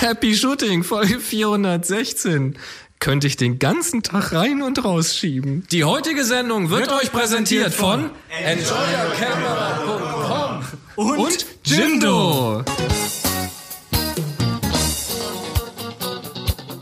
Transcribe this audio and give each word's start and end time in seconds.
Happy 0.00 0.34
Shooting, 0.34 0.82
Folge 0.82 1.20
416. 1.20 2.56
Könnte 3.00 3.26
ich 3.26 3.36
den 3.36 3.58
ganzen 3.58 4.02
Tag 4.02 4.32
rein 4.32 4.62
und 4.62 4.82
rausschieben. 4.82 5.66
Die 5.70 5.84
heutige 5.84 6.24
Sendung 6.24 6.70
wird, 6.70 6.88
wird 6.88 7.02
euch 7.02 7.12
präsentiert 7.12 7.74
von 7.74 8.08
enjoyercamera.com 8.42 10.64
und, 10.96 11.18
und 11.18 11.44
Jimdo. 11.64 12.64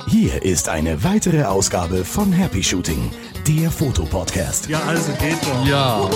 Hier 0.06 0.44
ist 0.44 0.68
eine 0.68 1.02
weitere 1.02 1.42
Ausgabe 1.42 2.04
von 2.04 2.32
Happy 2.32 2.62
Shooting, 2.62 3.10
der 3.48 3.72
Fotopodcast. 3.72 4.68
Ja, 4.68 4.80
also 4.84 5.10
geht 5.14 5.42
doch. 5.42 5.66
Ja. 5.66 6.08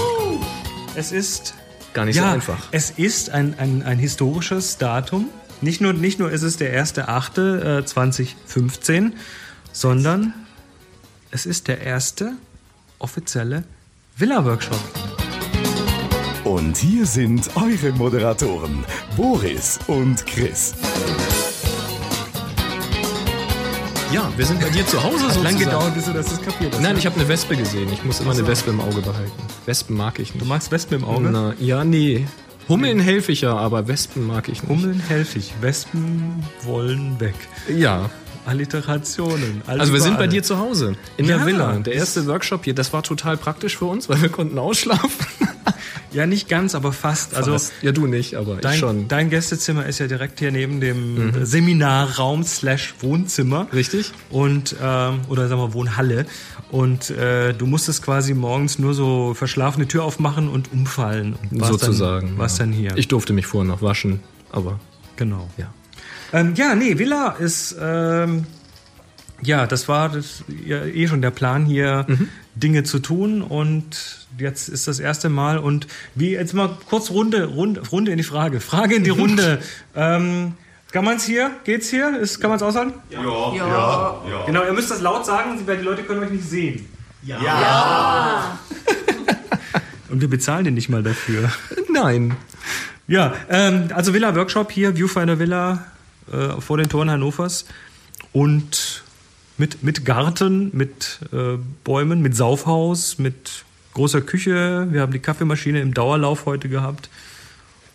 Es 0.95 1.11
ist 1.11 1.55
gar 1.95 2.05
nicht 2.05 2.15
ja, 2.15 2.23
so 2.23 2.29
einfach. 2.29 2.69
Es 2.71 2.91
ist 2.91 3.31
ein, 3.31 3.59
ein, 3.59 3.83
ein 3.83 3.99
historisches 3.99 4.79
Datum. 4.79 5.31
Nicht 5.63 5.81
nur, 5.81 5.93
nicht 5.93 6.19
nur 6.19 6.33
ist 6.33 6.43
es 6.43 6.57
der 6.57 6.85
1.8.2015, 6.85 8.91
äh, 8.91 9.13
sondern 9.73 10.35
es 11.31 11.47
ist 11.47 11.69
der 11.69 11.81
erste 11.81 12.33
offizielle 12.99 13.63
Villa-Workshop. 14.17 14.81
Und 16.43 16.77
hier 16.77 17.07
sind 17.07 17.49
eure 17.55 17.93
Moderatoren, 17.93 18.85
Boris 19.17 19.79
und 19.87 20.27
Chris. 20.27 20.75
Ja, 24.13 24.29
wir 24.37 24.45
sind 24.45 24.61
bei 24.61 24.69
dir 24.69 24.85
zu 24.85 25.01
Hause 25.01 25.31
so. 25.31 25.43
Lang 25.43 25.57
gedauert, 25.57 25.95
bis 25.95 26.07
du 26.07 26.13
das 26.13 26.43
kapiert 26.43 26.75
hast. 26.75 26.83
Nein, 26.83 26.99
ich 26.99 27.07
habe 27.07 27.21
eine 27.21 27.29
Wespe 27.29 27.57
gesehen. 27.57 27.89
Ich 27.93 28.05
muss 28.05 28.19
immer 28.19 28.33
eine 28.33 28.45
Wespe 28.49 28.71
im 28.71 28.81
Auge 28.81 29.01
behalten. 29.01 29.31
Wespen 29.65 29.97
mag 29.97 30.19
ich 30.19 30.35
nicht. 30.35 30.45
Du 30.45 30.49
magst 30.49 30.73
Wespen 30.73 30.99
im 30.99 31.05
Auge? 31.05 31.31
Na, 31.31 31.55
ja, 31.61 31.85
nee. 31.85 32.27
Hummeln 32.69 33.01
helfe 33.01 33.33
ich 33.33 33.43
ja, 33.43 33.57
aber 33.57 33.89
Wespen 33.89 34.27
mag 34.27 34.49
ich 34.49 34.63
nicht. 34.63 34.71
Hummeln 34.71 35.01
helfe 35.01 35.39
ich. 35.39 35.53
Wespen 35.61 36.43
wollen 36.63 37.19
weg. 37.21 37.35
Ja. 37.69 38.11
Alliterationen. 38.45 39.63
Also 39.67 39.93
wir 39.93 40.01
sind 40.01 40.19
bei 40.19 40.27
dir 40.27 40.43
zu 40.43 40.59
Hause 40.59 40.97
in 41.17 41.27
ja, 41.27 41.37
der 41.37 41.47
Villa. 41.47 41.73
Der 41.79 41.95
erste 41.95 42.27
Workshop 42.27 42.65
hier, 42.65 42.75
das 42.75 42.93
war 42.93 43.03
total 43.03 43.37
praktisch 43.37 43.77
für 43.77 43.85
uns, 43.85 44.09
weil 44.09 44.21
wir 44.21 44.31
konnten 44.31 44.59
ausschlafen. 44.59 45.27
Ja, 46.13 46.27
nicht 46.27 46.49
ganz, 46.49 46.75
aber 46.75 46.93
fast. 46.93 47.35
Also 47.35 47.53
fast. 47.53 47.73
ja, 47.83 47.93
du 47.93 48.07
nicht, 48.07 48.35
aber 48.35 48.57
dein, 48.57 48.75
ich 48.75 48.81
schon. 48.81 49.09
Dein 49.09 49.31
Gästezimmer 49.31 49.87
ist 49.87 49.99
ja 49.99 50.07
direkt 50.07 50.39
hier 50.39 50.51
neben 50.53 50.81
dem 50.81 51.27
mhm. 51.27 51.45
Seminarraum 51.45 52.45
slash 52.45 52.95
Wohnzimmer. 53.01 53.67
Richtig. 53.73 54.13
Und 54.31 54.77
ähm, 54.83 55.21
oder 55.29 55.49
sagen 55.49 55.61
wir 55.61 55.75
Wohnhalle. 55.75 56.27
Und 56.71 57.11
äh, 57.11 57.53
du 57.53 57.67
musstest 57.67 58.03
quasi 58.03 58.35
morgens 58.35 58.79
nur 58.79 58.95
so 58.95 59.35
verschlafene 59.35 59.87
Tür 59.89 60.05
aufmachen 60.05 60.49
und 60.49 60.73
umfallen. 60.73 61.37
Und 61.51 61.65
Sozusagen. 61.65 62.39
Was 62.39 62.59
ja. 62.59 62.65
dann 62.65 62.73
hier? 62.73 62.97
Ich 62.97 63.09
durfte 63.09 63.33
mich 63.33 63.47
vorher 63.47 63.71
noch 63.71 63.83
waschen, 63.83 64.21
aber 64.51 64.81
genau. 65.17 65.51
Ja. 65.59 65.73
Ähm, 66.33 66.55
ja, 66.57 66.75
nee, 66.75 66.99
Villa 66.99 67.33
ist, 67.33 67.77
ähm, 67.79 68.47
ja, 69.43 69.67
das 69.67 69.89
war 69.89 70.09
das, 70.09 70.45
ja, 70.65 70.85
eh 70.85 71.07
schon 71.09 71.21
der 71.21 71.31
Plan 71.31 71.67
hier, 71.67 72.07
mhm. 72.09 72.29
Dinge 72.55 72.85
zu 72.85 72.99
tun 72.99 73.43
und 73.43 74.27
jetzt 74.39 74.69
ist 74.69 74.89
das 74.89 75.01
erste 75.01 75.29
Mal 75.29 75.59
und 75.59 75.87
wie, 76.15 76.33
jetzt 76.33 76.55
mal 76.55 76.77
kurz 76.89 77.11
Runde, 77.11 77.47
Runde, 77.47 77.83
Runde 77.89 78.11
in 78.13 78.19
die 78.19 78.25
Frage, 78.25 78.61
Frage 78.61 78.95
in 78.95 79.05
die 79.05 79.11
Runde. 79.11 79.61
ähm, 79.97 80.55
kann 80.91 81.05
man 81.05 81.17
es 81.17 81.25
hier? 81.25 81.51
Geht's 81.65 81.89
hier? 81.89 82.19
Ist, 82.19 82.41
kann 82.41 82.51
man 82.51 82.59
es 82.59 82.63
aushalten? 82.63 82.93
Ja. 83.09 83.23
Ja. 83.23 83.55
ja. 83.55 84.23
ja. 84.29 84.47
Genau, 84.47 84.65
ihr 84.65 84.73
müsst 84.73 84.91
das 84.91 85.01
laut 85.01 85.25
sagen, 85.25 85.59
weil 85.67 85.79
die 85.79 85.85
Leute 85.85 86.03
können 86.03 86.23
euch 86.23 86.31
nicht 86.31 86.49
sehen. 86.49 86.87
Ja. 87.23 87.43
ja. 87.43 88.59
Und 90.11 90.21
wir 90.21 90.29
bezahlen 90.29 90.65
den 90.65 90.75
nicht 90.75 90.91
mal 90.91 91.03
dafür. 91.03 91.51
Nein. 91.91 92.37
Ja, 93.07 93.33
ähm, 93.49 93.89
also 93.95 94.13
Villa 94.13 94.35
Workshop 94.37 94.71
hier, 94.71 94.95
Viewfinder 94.95 95.39
Villa, 95.39 95.87
äh, 96.31 96.61
vor 96.61 96.77
den 96.77 96.89
Toren 96.89 97.11
Hannovers 97.11 97.67
und 98.33 99.03
mit, 99.59 99.83
mit 99.83 100.05
Garten, 100.05 100.71
mit 100.73 101.21
äh, 101.33 101.59
Bäumen, 101.85 102.23
mit 102.23 102.37
Saufhaus, 102.37 103.19
mit 103.19 103.65
großer 103.95 104.21
Küche. 104.21 104.89
Wir 104.91 105.01
haben 105.01 105.13
die 105.13 105.19
Kaffeemaschine 105.19 105.81
im 105.81 105.95
Dauerlauf 105.95 106.47
heute 106.47 106.69
gehabt. 106.69 107.09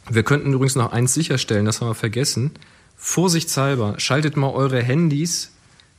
Wir 0.10 0.24
könnten 0.24 0.54
übrigens 0.54 0.76
noch 0.76 0.92
eins 0.92 1.14
sicherstellen, 1.14 1.66
das 1.66 1.82
haben 1.82 1.90
wir 1.90 1.96
vergessen. 1.96 2.52
Vorsichtshalber, 2.96 3.96
schaltet 4.00 4.38
mal 4.38 4.52
eure 4.52 4.82
Handys 4.82 5.52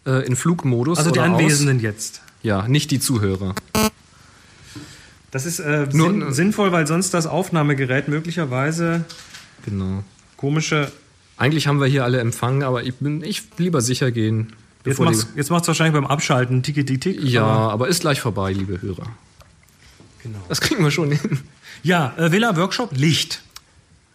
äh, 0.07 0.27
in 0.27 0.37
Flugmodus. 0.37 0.99
Also 0.99 1.11
die 1.11 1.21
Anwesenden 1.21 1.79
aus. 1.79 1.83
jetzt. 1.83 2.23
Ja, 2.43 2.67
nicht 2.67 2.91
die 2.91 3.01
Zuhörer. 3.01 3.55
Das 5.31 5.45
ist 5.45 5.59
äh, 5.59 5.87
Nur, 5.93 6.09
sinn, 6.09 6.33
sinnvoll, 6.33 6.73
weil 6.73 6.87
sonst 6.87 7.13
das 7.13 7.27
Aufnahmegerät 7.27 8.09
möglicherweise 8.09 9.05
genau. 9.65 10.03
komische 10.37 10.91
eigentlich 11.39 11.69
haben 11.69 11.81
wir 11.81 11.87
hier 11.87 12.05
alle 12.05 12.19
empfangen, 12.19 12.65
aber 12.65 12.83
ich 12.83 12.97
bin 12.97 13.23
ich 13.23 13.45
lieber 13.59 13.81
sicher 13.81 14.11
gehen. 14.11 14.53
Jetzt 14.89 15.51
macht 15.51 15.63
es 15.63 15.69
wahrscheinlich 15.69 15.95
beim 15.95 16.07
Abschalten 16.07 16.63
tiki 16.63 16.85
tick 16.85 17.23
Ja, 17.23 17.45
aber, 17.45 17.73
aber 17.73 17.89
ist 17.89 18.01
gleich 18.01 18.21
vorbei, 18.21 18.53
liebe 18.53 18.81
Hörer. 18.81 19.07
Genau. 20.23 20.39
Das 20.49 20.61
kriegen 20.61 20.83
wir 20.83 20.91
schon 20.91 21.13
hin. 21.13 21.41
Ja, 21.83 22.15
äh, 22.17 22.33
Villa 22.33 22.57
Workshop 22.57 22.97
Licht. 22.97 23.43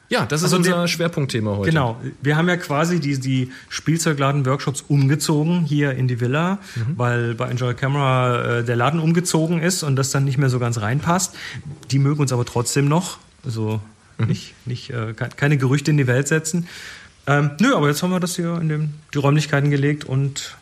Ja, 0.10 0.26
das 0.26 0.42
ist 0.42 0.46
also 0.46 0.58
unser 0.58 0.82
der, 0.82 0.88
Schwerpunktthema 0.88 1.58
heute. 1.58 1.72
Genau. 1.72 2.00
Wir 2.22 2.38
haben 2.38 2.48
ja 2.48 2.58
quasi 2.58 3.00
die, 3.00 3.20
die 3.20 3.52
Spielzeugladen-Workshops 3.70 4.84
umgezogen 4.88 5.62
hier 5.64 5.94
in 5.94 6.08
die 6.08 6.20
Villa, 6.20 6.60
mhm. 6.76 6.98
weil 6.98 7.34
bei 7.34 7.50
Enjoy 7.50 7.74
Camera 7.74 8.60
äh, 8.60 8.64
der 8.64 8.76
Laden 8.76 9.00
umgezogen 9.00 9.60
ist 9.60 9.82
und 9.82 9.96
das 9.96 10.12
dann 10.12 10.26
nicht 10.26 10.38
mehr 10.38 10.50
so 10.50 10.60
ganz 10.60 10.80
reinpasst. 10.80 11.34
Die 11.90 12.00
mögen 12.00 12.22
uns 12.22 12.32
aber 12.32 12.46
trotzdem 12.46 12.88
noch. 12.88 13.18
Also 13.44 13.82
mhm. 14.20 14.28
nicht, 14.28 14.54
nicht, 14.66 14.90
äh, 14.92 15.14
keine 15.14 15.58
Gerüchte 15.58 15.90
in 15.90 15.98
die 15.98 16.06
Welt 16.06 16.28
setzen. 16.28 16.68
Ähm, 17.26 17.52
nö, 17.60 17.74
aber 17.74 17.88
jetzt 17.88 18.04
haben 18.04 18.12
wir 18.12 18.20
das 18.20 18.36
hier 18.36 18.60
in 18.60 18.70
den, 18.70 18.94
die 19.14 19.18
Räumlichkeiten 19.18 19.72
gelegt 19.72 20.04
und 20.04 20.58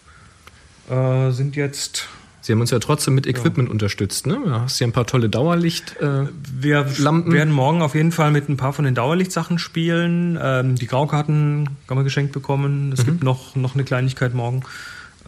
äh, 0.90 1.32
sind 1.32 1.56
jetzt. 1.56 2.08
Sie 2.44 2.54
haben 2.54 2.62
uns 2.62 2.72
ja 2.72 2.80
trotzdem 2.80 3.14
mit 3.14 3.28
Equipment 3.28 3.70
ja. 3.70 3.72
unterstützt, 3.72 4.26
ne? 4.26 4.40
Du 4.44 4.52
hast 4.52 4.80
hier 4.80 4.88
ein 4.88 4.94
paar 4.94 5.06
tolle 5.06 5.30
Dauerlichtlampen. 5.30 6.28
Äh, 6.28 6.64
wir 6.64 6.86
Lampen. 6.98 7.32
werden 7.34 7.54
morgen 7.54 7.84
auf 7.84 7.94
jeden 7.94 8.12
Fall 8.12 8.32
mit 8.32 8.50
ein 8.50 8.58
paar 8.58 8.74
von 8.74 8.84
den 8.84 8.96
Dauerlichtsachen 8.96 9.60
spielen. 9.60 10.40
Ähm, 10.42 10.76
die 10.76 10.88
Graukarten 10.88 11.70
kann 11.88 11.96
man 11.96 12.04
geschenkt 12.04 12.34
bekommen. 12.34 12.92
Es 12.94 13.02
mhm. 13.02 13.06
gibt 13.06 13.24
noch, 13.24 13.56
noch 13.56 13.76
eine 13.76 13.84
Kleinigkeit 13.84 14.34
morgen. 14.34 14.64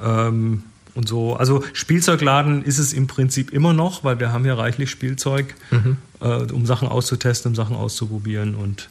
Ähm, 0.03 0.64
und 0.96 1.08
so. 1.08 1.36
Also 1.36 1.64
Spielzeugladen 1.74 2.64
ist 2.64 2.80
es 2.80 2.94
im 2.94 3.08
Prinzip 3.08 3.52
immer 3.52 3.74
noch, 3.74 4.03
weil 4.03 4.20
wir 4.20 4.31
haben 4.31 4.46
ja 4.46 4.56
reichlich 4.56 4.90
Spielzeug, 4.90 5.53
mhm. 5.72 5.97
äh, 6.20 6.52
um 6.52 6.66
Sachen 6.66 6.88
auszutesten, 6.88 7.52
um 7.52 7.56
Sachen 7.56 7.75
auszuprobieren. 7.75 8.56
Und, 8.56 8.90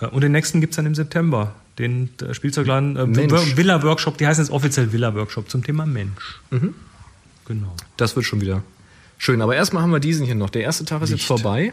äh, 0.00 0.06
und 0.06 0.22
den 0.22 0.32
nächsten 0.32 0.60
gibt 0.60 0.72
es 0.72 0.76
dann 0.76 0.86
im 0.86 0.94
September 0.94 1.54
den 1.78 2.10
Spielzeugladen 2.32 2.96
äh, 2.96 3.56
Villa 3.56 3.82
Workshop, 3.82 4.18
die 4.18 4.26
heißen 4.26 4.44
jetzt 4.44 4.52
offiziell 4.52 4.92
Villa 4.92 5.14
Workshop 5.14 5.48
zum 5.48 5.62
Thema 5.62 5.86
Mensch. 5.86 6.40
Mhm. 6.50 6.74
Genau. 7.46 7.74
Das 7.96 8.14
wird 8.16 8.26
schon 8.26 8.40
wieder 8.40 8.62
schön. 9.16 9.40
Aber 9.40 9.56
erstmal 9.56 9.82
haben 9.82 9.92
wir 9.92 10.00
diesen 10.00 10.26
hier 10.26 10.34
noch. 10.34 10.50
Der 10.50 10.62
erste 10.62 10.84
Tag 10.84 11.02
ist 11.02 11.10
Licht. 11.10 11.20
jetzt 11.20 11.26
vorbei. 11.26 11.72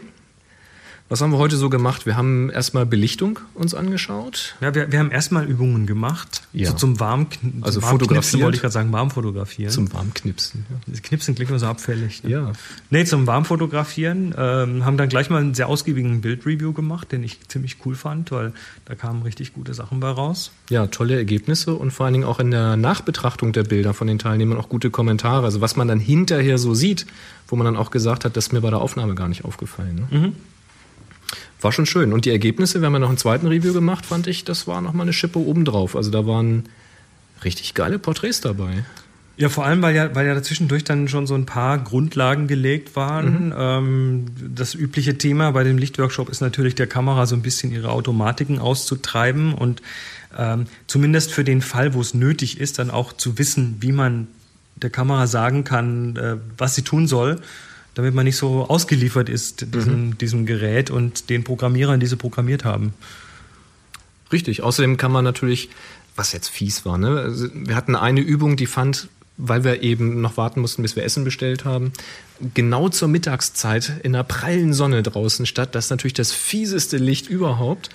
Was 1.08 1.20
haben 1.20 1.30
wir 1.30 1.38
heute 1.38 1.56
so 1.56 1.70
gemacht? 1.70 2.04
Wir 2.04 2.16
haben 2.16 2.50
erstmal 2.50 2.84
Belichtung 2.84 3.38
uns 3.54 3.74
angeschaut. 3.74 4.56
Ja, 4.60 4.74
wir, 4.74 4.90
wir 4.90 4.98
haben 4.98 5.12
erstmal 5.12 5.44
Übungen 5.44 5.86
gemacht. 5.86 6.42
Ja. 6.52 6.70
So 6.70 6.76
zum 6.76 6.98
Warmknipsen. 6.98 7.62
Also 7.62 7.80
fotografieren. 7.80 8.42
wollte 8.42 8.56
ich 8.56 8.60
gerade 8.60 8.72
sagen, 8.72 8.92
Warmfotografieren. 8.92 9.70
Zum 9.70 9.92
Warmknipsen. 9.92 10.66
Ja. 10.68 11.00
Knipsen 11.00 11.36
klingt 11.36 11.50
nur 11.50 11.60
so 11.60 11.66
abfällig. 11.66 12.24
Ne? 12.24 12.30
Ja. 12.30 12.52
Nee, 12.90 13.04
zum 13.04 13.28
Warmfotografieren. 13.28 14.34
Ähm, 14.36 14.84
haben 14.84 14.96
dann 14.96 15.08
gleich 15.08 15.30
mal 15.30 15.40
einen 15.40 15.54
sehr 15.54 15.68
ausgiebigen 15.68 16.22
Bildreview 16.22 16.72
gemacht, 16.72 17.12
den 17.12 17.22
ich 17.22 17.38
ziemlich 17.46 17.76
cool 17.84 17.94
fand, 17.94 18.32
weil 18.32 18.52
da 18.84 18.96
kamen 18.96 19.22
richtig 19.22 19.52
gute 19.52 19.74
Sachen 19.74 20.00
bei 20.00 20.10
raus. 20.10 20.50
Ja, 20.70 20.88
tolle 20.88 21.14
Ergebnisse 21.14 21.74
und 21.74 21.92
vor 21.92 22.06
allen 22.06 22.14
Dingen 22.14 22.26
auch 22.26 22.40
in 22.40 22.50
der 22.50 22.76
Nachbetrachtung 22.76 23.52
der 23.52 23.62
Bilder 23.62 23.94
von 23.94 24.08
den 24.08 24.18
Teilnehmern 24.18 24.58
auch 24.58 24.68
gute 24.68 24.90
Kommentare. 24.90 25.44
Also 25.44 25.60
was 25.60 25.76
man 25.76 25.86
dann 25.86 26.00
hinterher 26.00 26.58
so 26.58 26.74
sieht, 26.74 27.06
wo 27.46 27.54
man 27.54 27.64
dann 27.64 27.76
auch 27.76 27.92
gesagt 27.92 28.24
hat, 28.24 28.36
das 28.36 28.48
ist 28.48 28.52
mir 28.52 28.60
bei 28.60 28.70
der 28.70 28.80
Aufnahme 28.80 29.14
gar 29.14 29.28
nicht 29.28 29.44
aufgefallen. 29.44 30.08
Ne? 30.10 30.18
Mhm. 30.18 30.32
War 31.60 31.72
schon 31.72 31.86
schön. 31.86 32.12
Und 32.12 32.24
die 32.24 32.30
Ergebnisse, 32.30 32.80
wir 32.80 32.86
haben 32.86 32.92
ja 32.94 32.98
noch 32.98 33.08
einen 33.08 33.18
zweiten 33.18 33.46
Review 33.46 33.72
gemacht, 33.72 34.04
fand 34.06 34.26
ich, 34.26 34.44
das 34.44 34.66
war 34.66 34.80
nochmal 34.80 35.04
eine 35.04 35.12
Schippe 35.12 35.38
obendrauf. 35.38 35.96
Also 35.96 36.10
da 36.10 36.26
waren 36.26 36.64
richtig 37.44 37.74
geile 37.74 37.98
Porträts 37.98 38.40
dabei. 38.40 38.84
Ja, 39.38 39.50
vor 39.50 39.66
allem, 39.66 39.82
weil 39.82 39.94
ja, 39.94 40.14
weil 40.14 40.26
ja 40.26 40.34
dazwischendurch 40.34 40.84
dann 40.84 41.08
schon 41.08 41.26
so 41.26 41.34
ein 41.34 41.44
paar 41.44 41.78
Grundlagen 41.78 42.46
gelegt 42.46 42.96
waren. 42.96 43.46
Mhm. 43.46 43.54
Ähm, 43.56 44.26
das 44.54 44.74
übliche 44.74 45.18
Thema 45.18 45.50
bei 45.50 45.62
dem 45.62 45.76
Lichtworkshop 45.76 46.30
ist 46.30 46.40
natürlich 46.40 46.74
der 46.74 46.86
Kamera 46.86 47.26
so 47.26 47.36
ein 47.36 47.42
bisschen 47.42 47.70
ihre 47.70 47.90
Automatiken 47.90 48.58
auszutreiben 48.58 49.52
und 49.52 49.82
ähm, 50.38 50.66
zumindest 50.86 51.32
für 51.32 51.44
den 51.44 51.60
Fall, 51.60 51.92
wo 51.92 52.00
es 52.00 52.14
nötig 52.14 52.60
ist, 52.60 52.78
dann 52.78 52.90
auch 52.90 53.12
zu 53.12 53.38
wissen, 53.38 53.76
wie 53.80 53.92
man 53.92 54.26
der 54.76 54.90
Kamera 54.90 55.26
sagen 55.26 55.64
kann, 55.64 56.16
äh, 56.16 56.36
was 56.56 56.74
sie 56.74 56.82
tun 56.82 57.06
soll 57.06 57.40
damit 57.96 58.14
man 58.14 58.26
nicht 58.26 58.36
so 58.36 58.66
ausgeliefert 58.68 59.30
ist 59.30 59.74
diesem, 59.74 60.08
mhm. 60.08 60.18
diesem 60.18 60.44
Gerät 60.44 60.90
und 60.90 61.30
den 61.30 61.44
Programmierern, 61.44 61.98
die 61.98 62.06
sie 62.06 62.16
programmiert 62.16 62.62
haben. 62.62 62.92
Richtig. 64.30 64.62
Außerdem 64.62 64.98
kann 64.98 65.10
man 65.10 65.24
natürlich, 65.24 65.70
was 66.14 66.34
jetzt 66.34 66.48
fies 66.48 66.84
war, 66.84 66.98
ne? 66.98 67.20
Also 67.20 67.48
wir 67.54 67.74
hatten 67.74 67.96
eine 67.96 68.20
Übung, 68.20 68.56
die 68.56 68.66
fand, 68.66 69.08
weil 69.38 69.64
wir 69.64 69.82
eben 69.82 70.20
noch 70.20 70.36
warten 70.36 70.60
mussten, 70.60 70.82
bis 70.82 70.94
wir 70.94 71.04
Essen 71.04 71.24
bestellt 71.24 71.64
haben, 71.64 71.92
genau 72.52 72.90
zur 72.90 73.08
Mittagszeit 73.08 73.94
in 74.02 74.12
der 74.12 74.24
prallen 74.24 74.74
Sonne 74.74 75.02
draußen 75.02 75.46
statt. 75.46 75.74
Das 75.74 75.86
ist 75.86 75.90
natürlich 75.90 76.14
das 76.14 76.32
fieseste 76.32 76.98
Licht 76.98 77.30
überhaupt. 77.30 77.88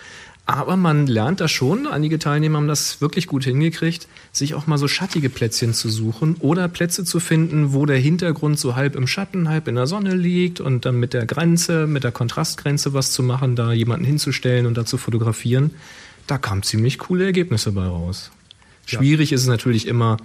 Aber 0.51 0.75
man 0.75 1.07
lernt 1.07 1.39
da 1.39 1.48
schon, 1.48 1.88
einige 1.88 2.19
Teilnehmer 2.19 2.57
haben 2.57 2.68
das 2.68 3.00
wirklich 3.00 3.27
gut 3.27 3.45
hingekriegt, 3.45 4.07
sich 4.33 4.53
auch 4.53 4.68
mal 4.68 4.77
so 4.77 4.89
schattige 4.89 5.30
Plätzchen 5.30 5.74
zu 5.74 5.89
suchen 5.89 6.36
oder 6.39 6.68
Plätze 6.68 7.06
zu 7.06 7.21
finden, 7.21 7.74
wo 7.74 7.86
der 7.86 7.98
Hintergrund 7.98 8.59
so 8.59 8.75
halb 8.75 8.95
im 8.95 9.07
Schatten, 9.07 9.48
halb 9.48 9.69
in 9.69 9.75
der 9.75 9.88
Sonne 9.88 10.13
liegt 10.13 10.59
und 10.59 10.86
dann 10.86 11.00
mit 11.00 11.13
der 11.13 11.25
Grenze, 11.25 11.88
mit 11.88 12.03
der 12.03 12.12
Kontrastgrenze 12.12 12.94
was 12.94 13.12
zu 13.12 13.24
machen, 13.24 13.56
da 13.56 13.71
jemanden 13.71 14.06
hinzustellen 14.06 14.65
und 14.65 14.77
da 14.77 14.86
zu 14.86 14.98
fotografieren. 14.98 15.71
Da 16.27 16.38
kamen 16.38 16.63
ziemlich 16.63 17.00
coole 17.00 17.25
Ergebnisse 17.25 17.71
bei 17.71 17.86
raus. 17.86 18.31
Schwierig 18.86 19.31
ja. 19.31 19.36
ist 19.36 19.44
es 19.44 19.48
natürlich 19.48 19.88
immer, 19.88 20.18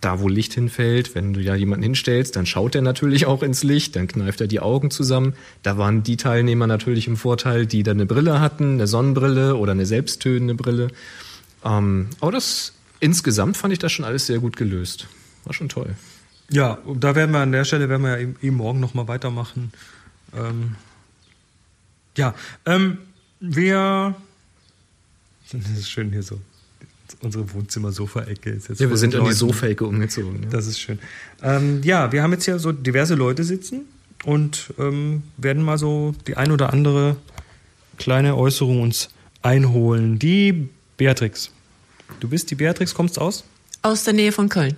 da 0.00 0.20
wo 0.20 0.28
Licht 0.28 0.54
hinfällt, 0.54 1.14
wenn 1.14 1.32
du 1.32 1.40
ja 1.40 1.54
jemanden 1.54 1.82
hinstellst, 1.82 2.36
dann 2.36 2.46
schaut 2.46 2.74
er 2.74 2.82
natürlich 2.82 3.26
auch 3.26 3.42
ins 3.42 3.62
Licht, 3.62 3.96
dann 3.96 4.08
kneift 4.08 4.40
er 4.40 4.46
die 4.46 4.60
Augen 4.60 4.90
zusammen. 4.90 5.34
Da 5.62 5.76
waren 5.76 6.02
die 6.02 6.16
Teilnehmer 6.16 6.66
natürlich 6.66 7.06
im 7.06 7.16
Vorteil, 7.16 7.66
die 7.66 7.82
dann 7.82 7.98
eine 7.98 8.06
Brille 8.06 8.40
hatten, 8.40 8.74
eine 8.74 8.86
Sonnenbrille 8.86 9.56
oder 9.56 9.72
eine 9.72 9.86
selbsttönende 9.86 10.54
Brille. 10.54 10.88
Ähm, 11.64 12.08
aber 12.20 12.32
das 12.32 12.72
insgesamt 12.98 13.56
fand 13.56 13.72
ich 13.72 13.78
das 13.78 13.92
schon 13.92 14.04
alles 14.04 14.26
sehr 14.26 14.38
gut 14.38 14.56
gelöst. 14.56 15.06
War 15.44 15.52
schon 15.52 15.68
toll. 15.68 15.94
Ja, 16.50 16.78
da 16.94 17.14
werden 17.14 17.32
wir 17.32 17.40
an 17.40 17.52
der 17.52 17.64
Stelle 17.64 17.88
werden 17.88 18.02
wir 18.02 18.18
ja 18.18 18.28
eben, 18.40 18.56
morgen 18.56 18.80
nochmal 18.80 19.06
weitermachen. 19.06 19.72
Ähm, 20.34 20.76
ja, 22.16 22.34
ähm, 22.66 22.98
wir. 23.40 24.14
Das 25.52 25.68
ist 25.68 25.90
schön 25.90 26.12
hier 26.12 26.22
so 26.22 26.40
unsere 27.20 27.52
Wohnzimmer-Sofa-Ecke 27.52 28.50
ist 28.50 28.68
jetzt. 28.68 28.80
Ja, 28.80 28.88
wir 28.88 28.96
sind 28.96 29.14
in 29.14 29.24
die 29.24 29.32
Sofa-Ecke 29.32 29.84
umgezogen. 29.84 30.44
Ja. 30.44 30.48
Das 30.50 30.66
ist 30.66 30.80
schön. 30.80 30.98
Ähm, 31.42 31.82
ja, 31.82 32.12
wir 32.12 32.22
haben 32.22 32.32
jetzt 32.32 32.44
hier 32.44 32.58
so 32.58 32.72
diverse 32.72 33.14
Leute 33.14 33.44
sitzen 33.44 33.82
und 34.24 34.72
ähm, 34.78 35.22
werden 35.36 35.62
mal 35.62 35.78
so 35.78 36.14
die 36.26 36.36
ein 36.36 36.52
oder 36.52 36.72
andere 36.72 37.16
kleine 37.98 38.36
Äußerung 38.36 38.82
uns 38.82 39.08
einholen. 39.42 40.18
Die 40.18 40.68
Beatrix. 40.96 41.50
Du 42.20 42.28
bist 42.28 42.50
die 42.50 42.54
Beatrix, 42.54 42.94
kommst 42.94 43.18
aus? 43.18 43.44
Aus 43.82 44.04
der 44.04 44.14
Nähe 44.14 44.32
von 44.32 44.48
Köln. 44.48 44.76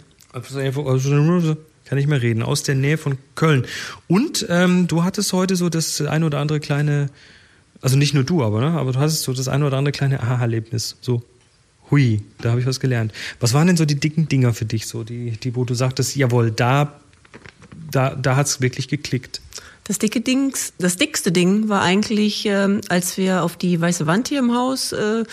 Kann 1.84 1.98
ich 1.98 2.06
mehr 2.06 2.22
reden. 2.22 2.42
Aus 2.42 2.62
der 2.62 2.74
Nähe 2.74 2.98
von 2.98 3.18
Köln. 3.34 3.66
Und 4.08 4.46
ähm, 4.48 4.86
du 4.86 5.04
hattest 5.04 5.32
heute 5.32 5.56
so 5.56 5.68
das 5.68 6.00
ein 6.00 6.24
oder 6.24 6.38
andere 6.38 6.60
kleine, 6.60 7.10
also 7.80 7.96
nicht 7.96 8.14
nur 8.14 8.24
du, 8.24 8.42
aber, 8.42 8.60
ne? 8.60 8.78
aber 8.78 8.92
du 8.92 8.98
hattest 8.98 9.22
so 9.22 9.32
das 9.32 9.48
ein 9.48 9.62
oder 9.62 9.76
andere 9.76 9.92
kleine 9.92 10.22
Aha-Erlebnis. 10.22 10.96
So 11.00 11.22
hui, 11.92 12.22
da 12.40 12.50
habe 12.50 12.60
ich 12.60 12.66
was 12.66 12.80
gelernt. 12.80 13.12
Was 13.38 13.52
waren 13.52 13.68
denn 13.68 13.76
so 13.76 13.84
die 13.84 14.00
dicken 14.00 14.28
Dinger 14.28 14.52
für 14.52 14.64
dich, 14.64 14.86
so 14.88 15.04
die, 15.04 15.32
die 15.32 15.54
wo 15.54 15.64
du 15.64 15.74
sagtest, 15.74 16.16
jawohl, 16.16 16.50
da, 16.50 16.98
da, 17.92 18.16
da 18.16 18.34
hat 18.34 18.46
es 18.46 18.60
wirklich 18.60 18.88
geklickt? 18.88 19.40
Das 19.84 19.98
dicke 19.98 20.20
Dings, 20.20 20.72
das 20.78 20.96
dickste 20.96 21.32
Ding 21.32 21.68
war 21.68 21.82
eigentlich, 21.82 22.46
äh, 22.46 22.80
als 22.88 23.16
wir 23.16 23.42
auf 23.42 23.56
die 23.56 23.80
weiße 23.80 24.06
Wand 24.06 24.28
hier 24.28 24.38
im 24.38 24.54
Haus 24.54 24.92
äh, 24.92 25.24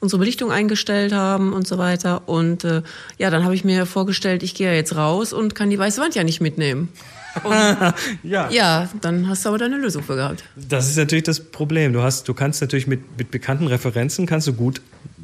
unsere 0.00 0.18
Belichtung 0.18 0.50
eingestellt 0.50 1.12
haben 1.12 1.52
und 1.52 1.68
so 1.68 1.76
weiter. 1.76 2.26
Und 2.26 2.64
äh, 2.64 2.82
ja, 3.18 3.30
dann 3.30 3.44
habe 3.44 3.54
ich 3.54 3.62
mir 3.62 3.84
vorgestellt, 3.84 4.42
ich 4.42 4.54
gehe 4.54 4.68
ja 4.68 4.74
jetzt 4.74 4.96
raus 4.96 5.32
und 5.34 5.54
kann 5.54 5.68
die 5.68 5.78
weiße 5.78 6.00
Wand 6.00 6.14
ja 6.14 6.24
nicht 6.24 6.40
mitnehmen. 6.40 6.88
ja. 8.24 8.50
ja, 8.50 8.88
dann 9.00 9.28
hast 9.28 9.44
du 9.44 9.50
aber 9.50 9.58
deine 9.58 9.76
Lösung 9.76 10.02
für 10.02 10.16
gehabt. 10.16 10.42
Das 10.56 10.88
ist 10.88 10.96
natürlich 10.96 11.24
das 11.24 11.38
Problem. 11.38 11.92
Du 11.92 12.02
hast, 12.02 12.26
du 12.26 12.34
kannst 12.34 12.60
natürlich 12.60 12.86
mit, 12.86 13.18
mit 13.18 13.30
bekannten 13.30 13.68
Referenzen 13.68 14.26
kannst 14.26 14.48
du 14.48 14.54
gut 14.54 14.80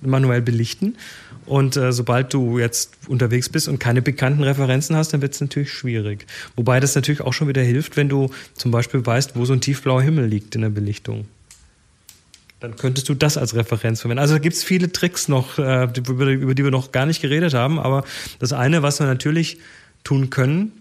manuell 0.06 0.42
belichten. 0.42 0.96
Und 1.44 1.76
äh, 1.76 1.92
sobald 1.92 2.34
du 2.34 2.58
jetzt 2.58 2.94
unterwegs 3.06 3.48
bist 3.48 3.68
und 3.68 3.78
keine 3.78 4.02
bekannten 4.02 4.42
Referenzen 4.42 4.96
hast, 4.96 5.12
dann 5.12 5.22
wird 5.22 5.34
es 5.34 5.40
natürlich 5.40 5.72
schwierig. 5.72 6.26
Wobei 6.56 6.80
das 6.80 6.94
natürlich 6.94 7.20
auch 7.20 7.32
schon 7.32 7.48
wieder 7.48 7.62
hilft, 7.62 7.96
wenn 7.96 8.08
du 8.08 8.30
zum 8.54 8.70
Beispiel 8.72 9.04
weißt, 9.04 9.36
wo 9.36 9.44
so 9.44 9.52
ein 9.52 9.60
tiefblauer 9.60 10.02
Himmel 10.02 10.26
liegt 10.26 10.54
in 10.54 10.62
der 10.62 10.70
Belichtung. 10.70 11.26
Dann 12.58 12.76
könntest 12.76 13.08
du 13.08 13.14
das 13.14 13.36
als 13.36 13.54
Referenz 13.54 14.00
verwenden. 14.00 14.18
Also 14.18 14.34
da 14.34 14.38
gibt 14.38 14.56
es 14.56 14.64
viele 14.64 14.90
Tricks 14.90 15.28
noch, 15.28 15.58
äh, 15.58 15.88
über, 15.96 16.26
über 16.26 16.54
die 16.54 16.64
wir 16.64 16.70
noch 16.70 16.90
gar 16.90 17.06
nicht 17.06 17.20
geredet 17.20 17.54
haben. 17.54 17.78
Aber 17.78 18.04
das 18.38 18.52
eine, 18.52 18.82
was 18.82 18.98
wir 18.98 19.06
natürlich 19.06 19.58
tun 20.02 20.30
können, 20.30 20.72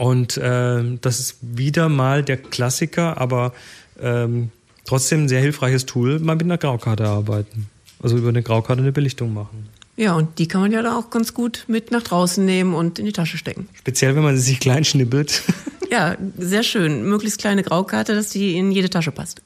und 0.00 0.38
äh, 0.38 0.82
das 1.02 1.20
ist 1.20 1.36
wieder 1.42 1.90
mal 1.90 2.22
der 2.22 2.38
Klassiker, 2.38 3.20
aber 3.20 3.52
ähm, 4.00 4.50
trotzdem 4.86 5.24
ein 5.24 5.28
sehr 5.28 5.42
hilfreiches 5.42 5.84
Tool, 5.84 6.18
mal 6.20 6.36
mit 6.36 6.44
einer 6.44 6.56
Graukarte 6.56 7.06
arbeiten. 7.06 7.68
Also 8.02 8.16
über 8.16 8.28
eine 8.30 8.42
Graukarte 8.42 8.82
eine 8.82 8.92
Belichtung 8.92 9.34
machen. 9.34 9.68
Ja, 9.96 10.14
und 10.14 10.38
die 10.38 10.48
kann 10.48 10.62
man 10.62 10.72
ja 10.72 10.80
da 10.80 10.96
auch 10.96 11.10
ganz 11.10 11.34
gut 11.34 11.64
mit 11.66 11.90
nach 11.90 12.02
draußen 12.02 12.42
nehmen 12.44 12.74
und 12.74 12.98
in 12.98 13.04
die 13.04 13.12
Tasche 13.12 13.36
stecken. 13.36 13.68
Speziell, 13.74 14.16
wenn 14.16 14.22
man 14.22 14.36
sie 14.36 14.42
sich 14.42 14.60
klein 14.60 14.84
schnippelt. 14.84 15.42
Ja, 15.90 16.16
sehr 16.38 16.62
schön. 16.62 17.02
Möglichst 17.08 17.40
kleine 17.40 17.64
Graukarte, 17.64 18.14
dass 18.14 18.28
die 18.28 18.56
in 18.56 18.70
jede 18.70 18.88
Tasche 18.88 19.10
passt. 19.10 19.42